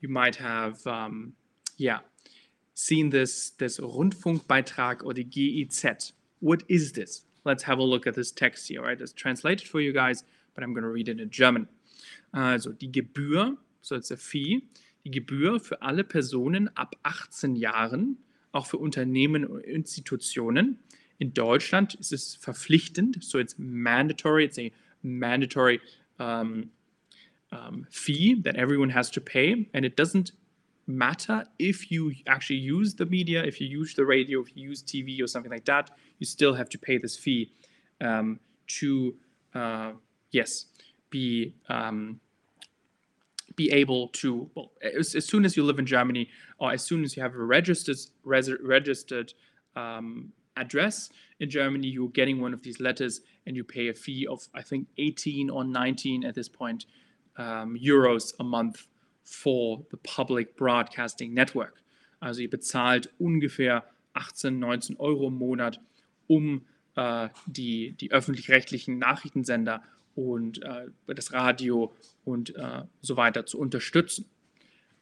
you 0.00 0.08
might 0.08 0.36
have 0.36 0.86
um, 0.86 1.32
yeah 1.76 2.00
seen 2.74 3.10
this 3.10 3.50
this 3.58 3.78
Rundfunkbeitrag 3.78 5.04
or 5.04 5.14
the 5.14 5.24
GEZ. 5.24 6.12
What 6.40 6.62
is 6.68 6.92
this? 6.92 7.22
Let's 7.44 7.62
have 7.62 7.78
a 7.78 7.82
look 7.82 8.06
at 8.06 8.14
this 8.14 8.30
text 8.32 8.68
here. 8.68 8.82
Right, 8.82 9.00
it's 9.00 9.12
translated 9.12 9.66
for 9.68 9.80
you 9.80 9.92
guys, 9.92 10.24
but 10.54 10.62
I'm 10.62 10.72
going 10.74 10.84
to 10.84 10.90
read 10.90 11.08
it 11.08 11.20
in 11.20 11.30
German. 11.30 11.68
Also 12.34 12.72
die 12.72 12.88
Gebühr, 12.88 13.56
so 13.80 13.94
it's 13.94 14.10
a 14.10 14.16
fee, 14.16 14.64
die 15.04 15.10
Gebühr 15.10 15.60
für 15.60 15.82
alle 15.82 16.04
Personen 16.04 16.74
ab 16.76 16.96
18 17.02 17.56
Jahren, 17.56 18.18
auch 18.52 18.66
für 18.66 18.78
Unternehmen 18.78 19.44
und 19.44 19.60
Institutionen, 19.60 20.78
In 21.18 21.32
Deutschland 21.32 21.94
ist 21.94 22.12
es 22.12 22.34
verpflichtend, 22.36 23.22
so 23.22 23.38
it's 23.38 23.56
mandatory, 23.58 24.44
it's 24.44 24.58
a 24.58 24.70
mandatory 25.02 25.80
um, 26.18 26.70
um, 27.52 27.86
fee 27.90 28.34
that 28.42 28.56
everyone 28.56 28.92
has 28.92 29.10
to 29.10 29.20
pay, 29.20 29.68
and 29.72 29.84
it 29.84 29.96
doesn't 29.96 30.32
matter 30.86 31.44
if 31.58 31.90
you 31.90 32.12
actually 32.26 32.58
use 32.58 32.94
the 32.96 33.06
media, 33.06 33.44
if 33.44 33.60
you 33.60 33.68
use 33.68 33.94
the 33.94 34.04
radio, 34.04 34.40
if 34.40 34.56
you 34.56 34.68
use 34.68 34.82
TV 34.82 35.22
or 35.22 35.26
something 35.26 35.52
like 35.52 35.64
that, 35.64 35.90
you 36.18 36.26
still 36.26 36.54
have 36.54 36.68
to 36.68 36.78
pay 36.78 36.98
this 36.98 37.16
fee 37.16 37.52
um, 38.00 38.40
to, 38.66 39.14
uh, 39.54 39.92
yes, 40.30 40.66
be 41.10 41.54
um, 41.68 42.20
be 43.56 43.70
able 43.72 44.08
to 44.08 44.50
well 44.54 44.72
as, 44.82 45.14
as, 45.14 45.24
soon 45.24 45.44
as 45.44 45.56
you 45.56 45.64
live 45.64 45.78
in 45.78 45.86
Germany 45.86 46.28
or 46.58 46.72
as 46.72 46.82
soon 46.82 47.04
as 47.04 47.16
you 47.16 47.22
have 47.22 47.34
a 47.34 47.42
registered 47.42 47.98
registered 48.24 49.32
um, 49.76 50.32
address 50.56 51.10
in 51.40 51.50
Germany, 51.50 51.88
you're 51.88 52.08
getting 52.08 52.40
one 52.40 52.54
of 52.54 52.62
these 52.62 52.80
letters 52.80 53.20
and 53.46 53.56
you 53.56 53.64
pay 53.64 53.88
a 53.88 53.94
fee 53.94 54.26
of, 54.26 54.48
I 54.54 54.62
think, 54.62 54.88
18 54.98 55.50
or 55.50 55.64
19 55.64 56.24
at 56.24 56.34
this 56.34 56.48
point 56.48 56.86
um, 57.36 57.76
euros 57.76 58.34
a 58.38 58.44
month 58.44 58.86
for 59.24 59.82
the 59.90 59.96
public 59.98 60.56
broadcasting 60.56 61.34
network. 61.34 61.82
Also 62.20 62.42
ihr 62.42 62.50
bezahlt 62.50 63.10
ungefähr 63.18 63.84
18, 64.14 64.58
19 64.58 64.96
Euro 64.98 65.28
im 65.28 65.38
Monat, 65.38 65.80
um 66.28 66.62
äh, 66.96 67.28
die, 67.46 67.92
die 67.92 68.12
öffentlich-rechtlichen 68.12 68.98
Nachrichtensender 68.98 69.82
und 70.14 70.62
äh, 70.62 70.86
das 71.06 71.32
Radio 71.32 71.94
und 72.24 72.54
äh, 72.56 72.82
so 73.00 73.16
weiter 73.16 73.46
zu 73.46 73.58
unterstützen. 73.58 74.26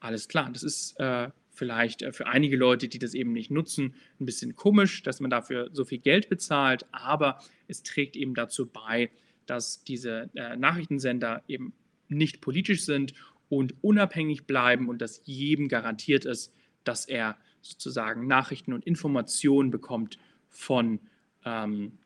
Alles 0.01 0.29
klar, 0.29 0.51
das 0.53 0.63
ist 0.63 0.99
äh, 0.99 1.31
vielleicht 1.53 2.03
äh, 2.03 2.13
für 2.13 2.27
einige 2.27 2.57
Leute, 2.57 2.89
die 2.89 2.99
das 2.99 3.15
eben 3.15 3.33
nicht 3.33 3.51
nutzen, 3.51 3.95
ein 4.21 4.27
bisschen 4.27 4.57
komisch, 4.57 5.03
dass 5.03 5.21
man 5.21 5.31
dafür 5.31 5.71
so 5.73 5.85
viel 5.85 5.99
Geld 5.99 6.29
bezahlt, 6.29 6.87
aber 6.93 7.41
es 7.69 7.83
trägt 7.83 8.17
eben 8.17 8.35
dazu 8.35 8.67
bei, 8.67 9.11
dass 9.47 9.85
diese 9.85 10.31
äh, 10.35 10.57
Nachrichtensender 10.57 11.43
eben 11.47 11.73
nicht 12.09 12.41
politisch 12.41 12.85
sind 12.85 13.15
und 13.49 13.75
unabhängig 13.83 14.47
bleiben 14.47 14.89
und 14.89 15.03
dass 15.03 15.23
jedem 15.25 15.69
garantiert 15.69 16.25
ist, 16.25 16.53
dass 16.85 17.07
er 17.07 17.37
sozusagen 17.61 18.27
Nachrichten 18.27 18.73
und 18.73 18.85
Informationen 18.85 19.71
bekommt 19.71 20.19
von 20.49 21.01
ähm, 21.45 21.87
äh, 21.87 22.02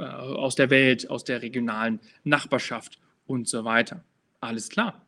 aus 0.00 0.54
der 0.54 0.70
Welt, 0.70 1.10
aus 1.10 1.24
der 1.24 1.42
regionalen 1.42 2.00
Nachbarschaft 2.24 2.98
und 3.26 3.48
so 3.48 3.64
weiter. 3.64 4.04
Alles 4.40 4.68
klar. 4.68 5.04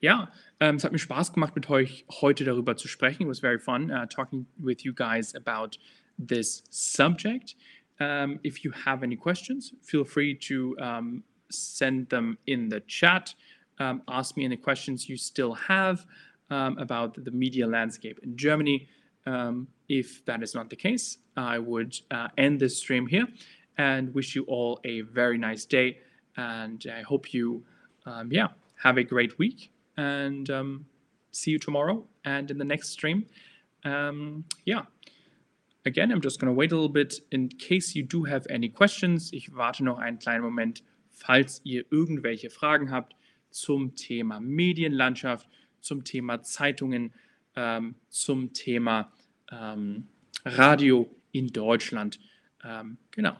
Ja, 0.00 0.30
ähm, 0.60 0.76
es 0.76 0.84
hat 0.84 0.92
mir 0.92 0.98
Spaß 0.98 1.32
gemacht, 1.32 1.56
mit 1.56 1.68
euch 1.70 2.04
heute 2.20 2.44
darüber 2.44 2.76
zu 2.76 2.88
sprechen. 2.88 3.22
It 3.22 3.28
was 3.28 3.40
very 3.40 3.58
fun 3.58 3.90
uh, 3.90 4.06
talking 4.06 4.46
with 4.56 4.82
you 4.82 4.92
guys 4.92 5.34
about 5.34 5.78
this 6.18 6.62
subject. 6.70 7.56
Um, 8.00 8.38
if 8.44 8.64
you 8.64 8.72
have 8.84 9.02
any 9.02 9.16
questions, 9.16 9.74
feel 9.82 10.04
free 10.04 10.34
to 10.34 10.76
um, 10.80 11.24
send 11.50 12.10
them 12.10 12.38
in 12.46 12.70
the 12.70 12.80
chat. 12.86 13.34
Um, 13.80 14.02
ask 14.06 14.36
me 14.36 14.44
any 14.44 14.56
questions 14.56 15.08
you 15.08 15.16
still 15.16 15.54
have 15.54 16.06
um, 16.50 16.78
about 16.78 17.24
the 17.24 17.30
media 17.30 17.66
landscape 17.66 18.20
in 18.22 18.36
Germany. 18.36 18.88
Um, 19.26 19.68
if 19.88 20.24
that 20.26 20.42
is 20.42 20.54
not 20.54 20.70
the 20.70 20.76
case, 20.76 21.18
I 21.36 21.58
would 21.58 21.98
uh, 22.10 22.28
end 22.36 22.60
this 22.60 22.78
stream 22.78 23.06
here 23.06 23.26
and 23.78 24.12
wish 24.14 24.34
you 24.34 24.44
all 24.44 24.80
a 24.84 25.02
very 25.02 25.38
nice 25.38 25.64
day. 25.64 25.98
And 26.36 26.84
I 26.92 27.02
hope 27.02 27.32
you, 27.32 27.64
um, 28.04 28.30
yeah, 28.30 28.48
have 28.82 28.98
a 28.98 29.04
great 29.04 29.38
week 29.38 29.70
and 29.96 30.50
um, 30.50 30.86
see 31.32 31.52
you 31.52 31.58
tomorrow 31.58 32.04
and 32.24 32.50
in 32.50 32.58
the 32.58 32.64
next 32.64 32.90
stream. 32.90 33.26
Um, 33.84 34.44
yeah. 34.64 34.82
Again, 35.86 36.12
I'm 36.12 36.20
just 36.20 36.38
going 36.38 36.52
to 36.52 36.54
wait 36.54 36.72
a 36.72 36.74
little 36.74 36.88
bit 36.88 37.20
in 37.32 37.48
case 37.48 37.94
you 37.94 38.02
do 38.02 38.24
have 38.24 38.46
any 38.50 38.68
questions. 38.68 39.32
Ich 39.32 39.48
warte 39.54 39.84
noch 39.84 39.98
einen 39.98 40.18
kleinen 40.18 40.42
Moment, 40.42 40.82
falls 41.10 41.60
ihr 41.64 41.84
irgendwelche 41.90 42.50
Fragen 42.50 42.90
habt 42.90 43.14
zum 43.50 43.94
Thema 43.94 44.40
Medienlandschaft, 44.40 45.48
zum 45.80 46.04
Thema 46.04 46.42
Zeitungen, 46.42 47.14
ähm, 47.56 47.94
zum 48.10 48.52
Thema 48.52 49.10
ähm, 49.50 50.08
Radio 50.44 51.08
in 51.32 51.48
Deutschland. 51.48 52.18
Ähm, 52.64 52.98
genau. 53.10 53.36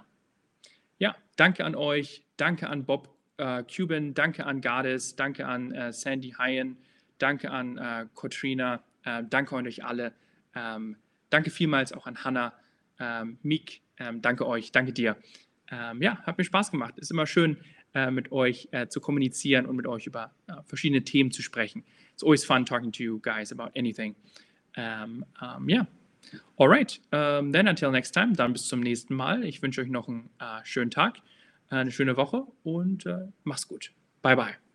Ja, 0.99 1.15
danke 1.37 1.65
an 1.65 1.75
euch, 1.75 2.23
danke 2.37 2.69
an 2.69 2.85
Bob 2.85 3.09
äh, 3.37 3.63
Cuban, 3.65 4.15
danke 4.15 4.45
an 4.47 4.61
Gades, 4.61 5.15
danke 5.15 5.47
an 5.47 5.73
äh, 5.73 5.93
Sandy 5.93 6.35
Hyen, 6.39 6.77
danke 7.19 7.51
an 7.51 7.79
äh, 7.79 8.07
Katrina, 8.17 8.83
äh, 9.05 9.23
danke 9.29 9.57
an 9.57 9.67
euch 9.67 9.85
alle. 9.85 10.13
Ähm, 10.57 10.97
danke 11.31 11.51
vielmals 11.51 11.93
auch 11.93 12.07
an 12.07 12.25
Hannah, 12.25 12.53
ähm, 12.99 13.39
Mik, 13.43 13.81
ähm, 13.99 14.23
danke 14.23 14.47
euch, 14.47 14.73
danke 14.73 14.93
dir. 14.93 15.17
Ähm, 15.71 16.03
ja, 16.03 16.19
hat 16.23 16.37
mir 16.37 16.45
Spaß 16.45 16.73
gemacht. 16.73 16.99
Ist 16.99 17.13
immer 17.13 17.27
schön, 17.27 17.59
äh, 17.95 18.11
mit 18.11 18.33
euch 18.33 18.69
äh, 18.73 18.89
zu 18.89 19.01
kommunizieren 19.01 19.67
und 19.67 19.77
mit 19.77 19.87
euch 19.87 20.07
über 20.07 20.33
äh, 20.49 20.55
verschiedene 20.65 21.05
Themen 21.05 21.31
zu 21.31 21.43
sprechen. 21.43 21.85
It's 22.13 22.25
always 22.25 22.45
fun 22.45 22.67
talking 22.67 22.91
to 22.93 23.03
you 23.03 23.21
guys 23.21 23.53
about 23.53 23.71
anything. 23.77 24.17
Um, 24.77 25.25
um, 25.41 25.69
yeah. 25.69 25.87
All 26.57 26.69
right. 26.69 26.99
Um, 27.13 27.53
then 27.53 27.69
until 27.69 27.91
next 27.91 28.13
time. 28.13 28.35
Dann 28.35 28.53
bis 28.53 28.69
zum 28.69 28.81
nächsten 28.81 29.15
Mal. 29.15 29.45
Ich 29.45 29.63
wünsche 29.63 29.81
euch 29.81 29.89
noch 29.89 30.09
einen 30.09 30.31
äh, 30.39 30.65
schönen 30.65 30.91
Tag, 30.91 31.19
äh, 31.71 31.77
eine 31.77 31.91
schöne 31.93 32.17
Woche 32.17 32.47
und 32.65 33.07
äh, 33.07 33.29
mach's 33.45 33.67
gut. 33.69 33.93
Bye 34.23 34.37
bye. 34.37 34.68